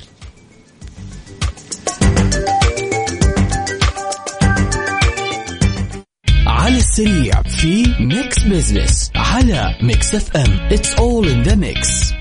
على 6.69 6.77
السريع 6.77 7.43
في 7.43 7.95
Mix 8.01 8.43
Business 8.43 9.11
على 9.15 9.77
Mix 9.83 10.15
FM 10.15 10.73
It's 10.73 10.95
all 10.95 11.29
in 11.29 11.43
the 11.43 11.55
mix 11.55 12.13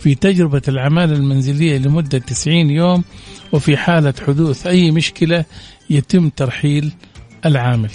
في 0.00 0.14
تجربة 0.14 0.62
العمالة 0.68 1.16
المنزلية 1.16 1.78
لمدة 1.78 2.18
90 2.18 2.70
يوم 2.70 3.04
وفي 3.52 3.76
حالة 3.76 4.14
حدوث 4.26 4.66
أي 4.66 4.90
مشكلة 4.90 5.44
يتم 5.90 6.28
ترحيل 6.28 6.92
العامل. 7.46 7.90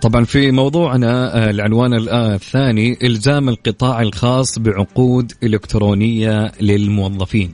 طبعا 0.00 0.24
في 0.24 0.50
موضوعنا 0.50 1.36
آه، 1.36 1.50
العنوان 1.50 2.08
الثاني 2.08 2.98
إلزام 3.02 3.48
القطاع 3.48 4.02
الخاص 4.02 4.58
بعقود 4.58 5.32
إلكترونية 5.42 6.52
للموظفين. 6.60 7.52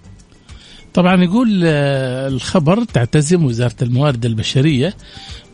طبعا 0.94 1.24
يقول 1.24 1.62
آه، 1.64 2.28
الخبر 2.28 2.84
تعتزم 2.84 3.44
وزارة 3.44 3.76
الموارد 3.82 4.26
البشرية 4.26 4.94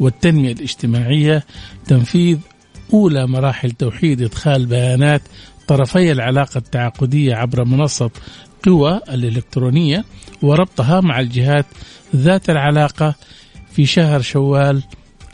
والتنمية 0.00 0.52
الاجتماعية 0.52 1.44
تنفيذ 1.86 2.38
أولى 2.92 3.26
مراحل 3.26 3.70
توحيد 3.70 4.22
إدخال 4.22 4.66
بيانات 4.66 5.22
طرفي 5.68 6.12
العلاقة 6.12 6.58
التعاقدية 6.58 7.34
عبر 7.34 7.64
منصة 7.64 8.10
قوى 8.66 9.00
الإلكترونية 9.08 10.04
وربطها 10.42 11.00
مع 11.00 11.20
الجهات 11.20 11.66
ذات 12.16 12.50
العلاقة 12.50 13.14
في 13.72 13.86
شهر 13.86 14.20
شوال 14.20 14.82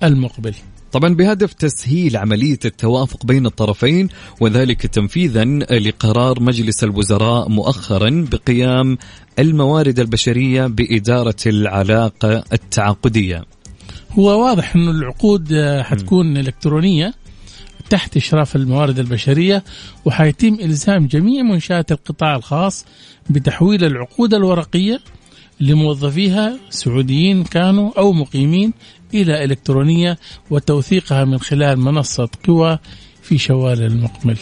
المقبل. 0.03 0.55
طبعا 0.95 1.15
بهدف 1.15 1.53
تسهيل 1.53 2.17
عملية 2.17 2.59
التوافق 2.65 3.27
بين 3.27 3.47
الطرفين 3.47 4.09
وذلك 4.41 4.87
تنفيذا 4.87 5.45
لقرار 5.71 6.43
مجلس 6.43 6.85
الوزراء 6.85 7.49
مؤخرا 7.49 8.27
بقيام 8.33 8.99
الموارد 9.39 10.01
البشرية 10.01 10.67
بإدارة 10.67 11.37
العلاقة 11.47 12.45
التعاقدية. 12.53 13.45
هو 14.13 14.45
واضح 14.45 14.77
أن 14.77 14.89
العقود 14.89 15.53
آه، 15.53 15.83
حتكون 15.83 16.37
إلكترونية 16.37 17.15
تحت 17.91 18.17
إشراف 18.17 18.57
الموارد 18.57 18.99
البشرية 18.99 19.65
وحيتم 20.05 20.55
إلزام 20.63 21.07
جميع 21.07 21.43
منشآت 21.43 21.93
القطاع 21.93 22.37
الخاص 22.37 22.87
بتحويل 23.31 23.85
العقود 23.85 24.35
الورقية 24.35 25.01
لموظفيها 25.61 26.59
سعوديين 26.71 27.45
كانوا 27.45 27.91
أو 27.99 28.13
مقيمين 28.13 28.73
إلى 29.15 29.45
إلكترونية 29.45 30.19
وتوثيقها 30.51 31.25
من 31.25 31.39
خلال 31.39 31.79
منصة 31.79 32.29
قوى 32.47 32.79
في 33.23 33.39
شوال 33.39 33.83
المقبل 33.83 34.37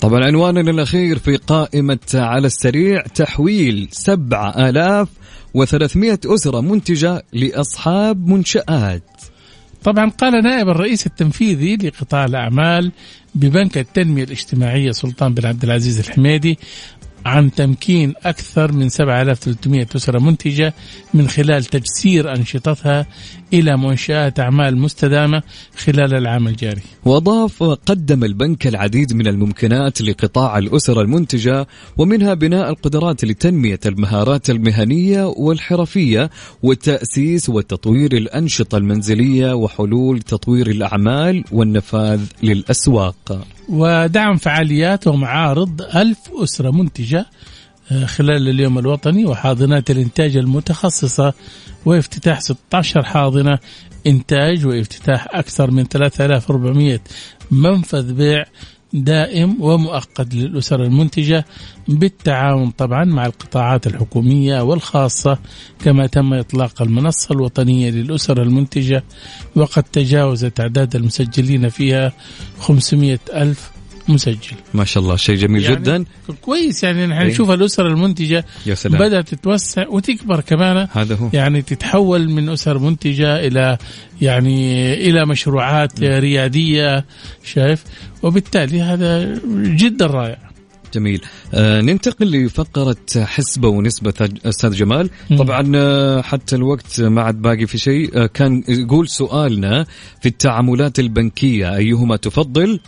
طبعا 0.00 0.24
عنواننا 0.24 0.70
الأخير 0.70 1.18
في 1.18 1.36
قائمة 1.36 1.98
على 2.14 2.46
السريع 2.46 3.02
تحويل 3.02 3.88
7300 3.90 6.18
أسرة 6.26 6.60
منتجة 6.60 7.22
لأصحاب 7.32 8.26
منشآت. 8.26 9.02
طبعا 9.84 10.10
قال 10.10 10.42
نائب 10.42 10.68
الرئيس 10.68 11.06
التنفيذي 11.06 11.76
لقطاع 11.76 12.24
الأعمال 12.24 12.92
ببنك 13.34 13.78
التنمية 13.78 14.24
الاجتماعية 14.24 14.90
سلطان 14.90 15.34
بن 15.34 15.46
عبد 15.46 15.64
العزيز 15.64 15.98
الحميدي 15.98 16.58
عن 17.26 17.50
تمكين 17.50 18.14
أكثر 18.24 18.72
من 18.72 18.88
7300 18.88 19.86
أسرة 19.96 20.18
منتجة 20.18 20.74
من 21.14 21.28
خلال 21.28 21.64
تجسير 21.64 22.36
أنشطتها 22.36 23.06
إلى 23.52 23.76
منشآت 23.76 24.40
أعمال 24.40 24.78
مستدامة 24.78 25.42
خلال 25.76 26.14
العام 26.14 26.48
الجاري. 26.48 26.82
وأضاف 27.04 27.62
قدم 27.62 28.24
البنك 28.24 28.66
العديد 28.66 29.12
من 29.12 29.26
الممكنات 29.26 30.02
لقطاع 30.02 30.58
الأسر 30.58 31.00
المنتجة 31.00 31.66
ومنها 31.96 32.34
بناء 32.34 32.70
القدرات 32.70 33.24
لتنمية 33.24 33.80
المهارات 33.86 34.50
المهنية 34.50 35.24
والحرفية 35.24 36.30
والتأسيس 36.62 37.48
وتطوير 37.48 38.12
الأنشطة 38.12 38.78
المنزلية 38.78 39.52
وحلول 39.52 40.20
تطوير 40.20 40.66
الأعمال 40.70 41.44
والنفاذ 41.52 42.20
للأسواق. 42.42 43.46
ودعم 43.68 44.36
فعاليات 44.36 45.06
ومعارض 45.06 45.82
ألف 45.82 46.18
أسرة 46.42 46.70
منتجة 46.70 47.26
خلال 48.04 48.48
اليوم 48.48 48.78
الوطني 48.78 49.24
وحاضنات 49.26 49.90
الإنتاج 49.90 50.36
المتخصصة 50.36 51.32
وافتتاح 51.84 52.40
16 52.40 53.02
حاضنة 53.02 53.58
إنتاج 54.06 54.66
وافتتاح 54.66 55.26
أكثر 55.30 55.70
من 55.70 55.84
3400 55.84 57.00
منفذ 57.50 58.12
بيع 58.12 58.44
دائم 58.92 59.62
ومؤقت 59.62 60.34
للأسر 60.34 60.82
المنتجة 60.82 61.44
بالتعاون 61.88 62.70
طبعا 62.70 63.04
مع 63.04 63.26
القطاعات 63.26 63.86
الحكومية 63.86 64.60
والخاصة 64.62 65.38
كما 65.84 66.06
تم 66.06 66.34
إطلاق 66.34 66.82
المنصة 66.82 67.32
الوطنية 67.32 67.90
للأسر 67.90 68.42
المنتجة 68.42 69.04
وقد 69.56 69.82
تجاوزت 69.82 70.60
أعداد 70.60 70.96
المسجلين 70.96 71.68
فيها 71.68 72.12
500 72.60 73.18
ألف 73.34 73.75
مسجل. 74.08 74.56
ما 74.74 74.84
شاء 74.84 75.02
الله 75.02 75.16
شيء 75.16 75.36
جميل 75.36 75.62
يعني 75.62 75.76
جدا. 75.76 76.04
كويس 76.42 76.84
يعني 76.84 77.06
نحن 77.06 77.20
إيه. 77.20 77.28
نشوف 77.28 77.50
الأسر 77.50 77.86
المنتجة 77.86 78.44
يا 78.66 78.74
سلام. 78.74 78.98
بدأت 78.98 79.34
تتوسع 79.34 79.88
وتكبر 79.88 80.40
كمان. 80.40 80.88
هذا 80.92 81.14
هو. 81.14 81.30
يعني 81.32 81.62
تتحول 81.62 82.30
من 82.30 82.48
أسر 82.48 82.78
منتجة 82.78 83.46
إلى 83.46 83.78
يعني 84.22 84.94
إلى 84.94 85.26
مشروعات 85.26 86.00
ريادية 86.00 87.04
شايف؟ 87.44 87.84
وبالتالي 88.22 88.82
هذا 88.82 89.40
جدا 89.56 90.06
رائع. 90.06 90.46
جميل. 90.94 91.20
آه 91.54 91.80
ننتقل 91.80 92.46
لفقرة 92.46 92.96
حسبة 93.16 93.68
ونسبة 93.68 94.30
أستاذ 94.46 94.72
جمال. 94.72 95.10
طبعا 95.38 95.72
آه 95.74 96.22
حتى 96.22 96.56
الوقت 96.56 97.00
ما 97.00 97.22
عاد 97.22 97.42
باقي 97.42 97.66
في 97.66 97.78
شيء. 97.78 98.10
آه 98.14 98.26
كان 98.26 98.62
يقول 98.68 99.08
سؤالنا 99.08 99.86
في 100.20 100.28
التعاملات 100.28 100.98
البنكية 100.98 101.76
أيهما 101.76 102.16
تفضل؟ 102.16 102.80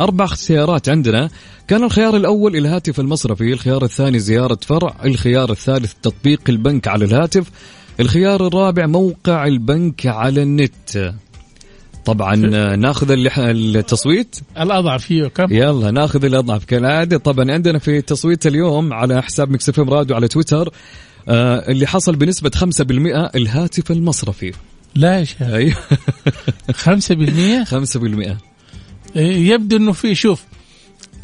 أربع 0.00 0.24
اختيارات 0.24 0.88
عندنا. 0.88 1.30
كان 1.68 1.84
الخيار 1.84 2.16
الأول 2.16 2.56
الهاتف 2.56 3.00
المصرفي 3.00 3.52
الخيار 3.52 3.84
الثاني 3.84 4.18
زيارة 4.18 4.58
فرع 4.66 4.96
الخيار 5.04 5.50
الثالث 5.50 5.92
تطبيق 6.02 6.40
البنك 6.48 6.88
على 6.88 7.04
الهاتف 7.04 7.50
الخيار 8.00 8.46
الرابع 8.46 8.86
موقع 8.86 9.46
البنك 9.46 10.06
على 10.06 10.42
النت. 10.42 11.14
طبعا 12.04 12.36
ناخذ 12.76 13.14
التصويت؟ 13.38 14.36
الأضعف 14.60 15.04
فيه 15.04 15.26
كم؟ 15.26 15.46
يلا 15.50 15.90
ناخذ 15.90 16.24
الأضعف 16.24 16.64
كالعادة. 16.64 17.16
طبعا 17.16 17.52
عندنا 17.52 17.78
في 17.78 18.00
تصويت 18.00 18.46
اليوم 18.46 18.92
على 18.92 19.22
حساب 19.22 19.50
Mix 19.50 19.68
FM 19.68 19.78
Radio 19.78 20.16
على 20.16 20.28
تويتر 20.28 20.72
آه 21.28 21.70
اللي 21.70 21.86
حصل 21.86 22.16
بنسبة 22.16 22.50
5% 22.50 23.36
الهاتف 23.36 23.90
المصرفي. 23.90 24.52
لا 24.94 25.18
يا 25.18 25.24
شيخ. 25.24 25.42
أيوه. 25.42 25.76
5% 26.72 27.64
5% 27.64 28.49
يبدو 29.16 29.76
إنه 29.76 29.92
في 29.92 30.14
شوف 30.14 30.44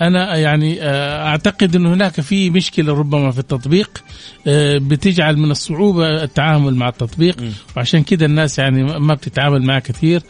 أنا 0.00 0.36
يعني 0.36 0.82
آه، 0.82 1.26
أعتقد 1.26 1.76
إنه 1.76 1.94
هناك 1.94 2.20
في 2.20 2.50
مشكلة 2.50 2.92
ربما 2.98 3.30
في 3.30 3.38
التطبيق 3.38 4.04
آه، 4.46 4.78
بتجعل 4.78 5.36
من 5.36 5.50
الصعوبة 5.50 6.22
التعامل 6.22 6.74
مع 6.74 6.88
التطبيق 6.88 7.36
وعشان 7.76 8.02
كده 8.02 8.26
الناس 8.26 8.58
يعني 8.58 8.82
ما 8.98 9.14
بتتعامل 9.14 9.62
معه 9.62 9.78
كثير 9.78 10.22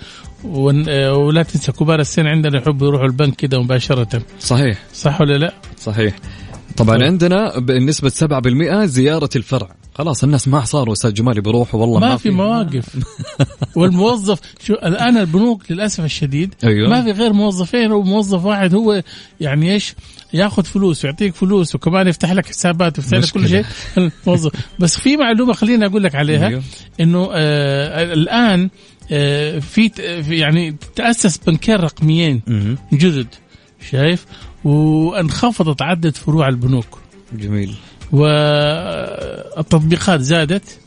آه، 0.89 1.15
ولا 1.15 1.43
تنسى 1.43 1.73
كبار 1.73 2.01
السن 2.01 2.27
عندنا 2.27 2.59
يحبوا 2.59 2.87
يروحوا 2.87 3.07
البنك 3.07 3.37
كده 3.37 3.63
مباشرة. 3.63 4.23
صحيح. 4.41 4.79
صح 4.95 5.21
ولا 5.21 5.39
لا؟ 5.39 5.55
صحيح. 5.79 6.15
طبعا. 6.77 7.05
عندنا 7.05 7.59
بنسبة 7.59 8.09
7% 8.09 8.85
زيارة 8.85 9.31
الفرع. 9.37 9.69
خلاص 9.95 10.25
الناس 10.25 10.49
ما 10.49 10.65
صاروا 10.65 10.93
أستاذ 10.93 11.13
جمالي 11.13 11.41
بيروحوا 11.41 11.81
والله 11.81 12.01
ما, 12.01 12.17
في 12.17 12.31
مواقف. 12.31 12.97
والموظف 13.77 14.41
شو 14.67 14.73
الآن 14.75 15.17
البنوك 15.17 15.71
للأسف 15.73 16.05
الشديد 16.05 16.55
أيوة. 16.65 16.89
ما 16.89 17.03
في 17.03 17.11
غير 17.11 17.33
موظفين 17.33 17.91
أو 17.93 18.03
موظف 18.03 18.45
واحد 18.45 18.75
هو 18.75 19.03
يعني 19.41 19.73
إيش 19.73 19.95
ياخذ 20.33 20.65
فلوس 20.65 21.05
ويعطيك 21.05 21.35
فلوس 21.35 21.75
وكمان 21.75 22.09
يفتح 22.09 22.33
لك 22.33 22.47
حسابات 22.47 22.99
ويفتح 22.99 23.19
لك 23.19 23.31
كل. 23.31 23.49
شيء. 23.49 23.65
الموظف. 23.99 24.53
بس 24.79 25.01
في 25.01 25.17
معلومة 25.17 25.53
خليني 25.53 25.87
أقول 25.87 26.03
لك 26.03 26.15
عليها 26.15 26.49
أيوة. 26.49 26.63
إنه 27.01 27.29
آه 27.33 28.13
الآن 28.13 28.71
آه 29.13 29.59
في 29.59 29.91
يعني 30.29 30.77
تأسس 30.97 31.37
بنكين 31.37 31.77
رقميين. 31.77 32.43
جدد 32.93 33.27
شايف؟ 33.91 34.27
وانخفضت 34.67 35.83
عدد 35.83 36.17
فروع 36.17 36.49
البنوك 36.49 36.99
جميل 37.33 37.75
والتطبيقات 39.53 40.21
زادت 40.21 40.79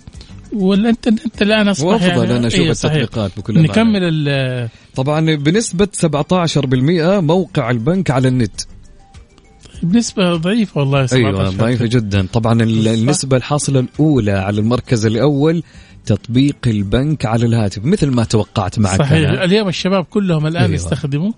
والإنترنت 0.53 1.41
الآن 1.41 1.67
أصبح 1.67 2.01
يعني 2.03 2.37
أنا 2.37 2.47
أشوف 2.47 2.59
إيه. 2.59 2.71
التطبيقات 2.71 3.31
بكل. 3.37 3.61
نكمل 3.61 4.69
طبعا 4.95 5.35
بنسبة 5.35 5.87
17% 6.05 7.19
موقع 7.19 7.71
البنك 7.71 8.11
على 8.11 8.27
النت 8.27 8.61
بنسبة 9.83 10.35
ضعيفة 10.35 10.79
والله 10.79 11.07
أيوه 11.13 11.49
17%. 11.51 11.55
ضعيفة 11.57 11.85
جدا 11.85 12.27
طبعا. 12.33 12.63
النسبة 12.63 13.37
الحاصلة 13.37 13.79
الأولى 13.79 14.31
على 14.31 14.59
المركز 14.59 15.05
الأول 15.05 15.63
تطبيق 16.05 16.55
البنك 16.67 17.25
على 17.25 17.45
الهاتف 17.45 17.85
مثل 17.85 18.07
ما 18.07 18.23
توقعت 18.23 18.79
معك 18.79 18.99
صحيح 18.99 19.29
أنا. 19.29 19.43
اليوم 19.43 19.67
الشباب 19.67 20.03
كلهم 20.05 20.47
الآن 20.47 20.55
أيوة. 20.55 20.65
أيوة. 20.65 20.75
يستخدموا 20.75 21.31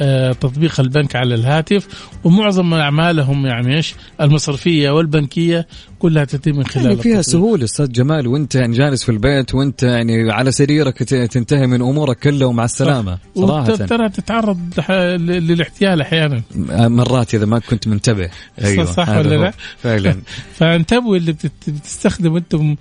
آه 0.00 0.32
تطبيق 0.32 0.80
البنك 0.80 1.16
على 1.16 1.34
الهاتف 1.34 1.88
ومعظم 2.24 2.74
أعمالهم 2.74 3.46
يعني 3.46 3.76
إيش 3.76 3.94
المصرفية 4.20 4.90
والبنكية 4.90 5.66
كلها 6.02 6.24
تتم 6.24 6.56
من 6.56 6.66
خلال 6.66 6.84
يعني 6.84 6.96
فيها 6.96 7.20
التطبيق. 7.20 7.40
سهولة 7.40 7.64
أستاذ 7.64 7.92
جمال. 7.92 8.26
وأنت 8.26 8.54
يعني 8.54 8.76
جالس 8.76 9.04
في 9.04 9.12
البيت 9.12 9.54
وأنت 9.54 9.82
يعني 9.82 10.32
على 10.32 10.52
سريرك 10.52 11.02
تنتهي 11.02 11.66
من 11.66 11.82
أمورك 11.82 12.18
كلها 12.18 12.46
ومع 12.46 12.64
السلامة 12.64 13.18
صراحة. 13.34 13.76
ترى 13.76 14.08
تتعرض 14.08 14.58
للاحتيال 14.90 16.00
أحيانا. 16.00 16.42
مرات 16.88 17.34
إذا 17.34 17.46
ما 17.46 17.58
كنت 17.58 17.88
منتبه. 17.88 18.30
أيوه 18.64 18.84
صح 18.84 19.08
ولا. 19.08 19.36
لا؟ 19.36 19.52
فعلا. 19.78 20.16
فانتبهوا 20.58 21.16
اللي 21.16 21.36
بتستخدموا 21.68 22.38
أنتم 22.38 22.76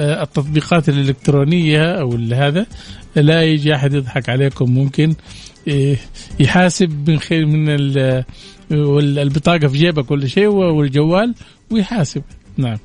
آه، 0.00 0.22
التطبيقات 0.22 0.88
الإلكترونية 0.88 2.00
أو 2.00 2.18
هذا. 2.32 2.66
لا 3.16 3.42
يجي 3.42 3.74
أحد 3.74 3.94
يضحك 3.94 4.28
عليكم 4.28 4.74
ممكن 4.74 5.14
إيه، 5.68 5.96
يحاسب 6.40 7.10
من 7.10 7.18
غير 7.18 7.46
من 7.46 7.68
البطاقه 9.18 9.68
في 9.68 9.78
جيبك 9.78 10.04
كل 10.04 10.28
شيء 10.28 10.46
والجوال 10.46 11.34
ويحاسب. 11.70 12.22
نعم. 12.56 12.78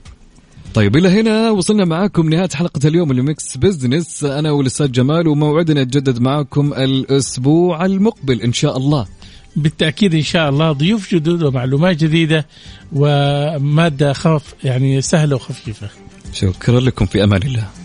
طيب 0.73 0.95
إلى 0.97 1.09
هنا 1.09 1.49
وصلنا 1.49 1.85
معاكم 1.85 2.29
نهاية 2.29 2.49
حلقة 2.53 2.87
اليوم 2.87 3.13
ل 3.13 3.24
Mix 3.24 3.57
Business 3.57 4.23
أنا 4.23 4.51
والأستاذ 4.51 4.91
جمال 4.91 5.27
وموعدنا 5.27 5.81
يتجدد 5.81 6.19
معكم 6.19 6.73
الأسبوع 6.73 7.85
المقبل 7.85 8.41
إن 8.41 8.53
شاء 8.53 8.77
الله. 8.77 9.07
بالتأكيد 9.55 10.15
إن 10.15 10.21
شاء 10.21 10.49
الله 10.49 10.71
ضيوف 10.71 11.15
جدد 11.15 11.43
ومعلومات 11.43 11.97
جديدة 12.03 12.47
ومادة 12.93 14.13
خف 14.13 14.53
يعني 14.63 15.01
سهلة 15.01 15.35
وخفيفة. 15.35 15.89
شكرا 16.33 16.79
لكم 16.79 17.05
في 17.05 17.23
أمان 17.23 17.41
الله. 17.43 17.67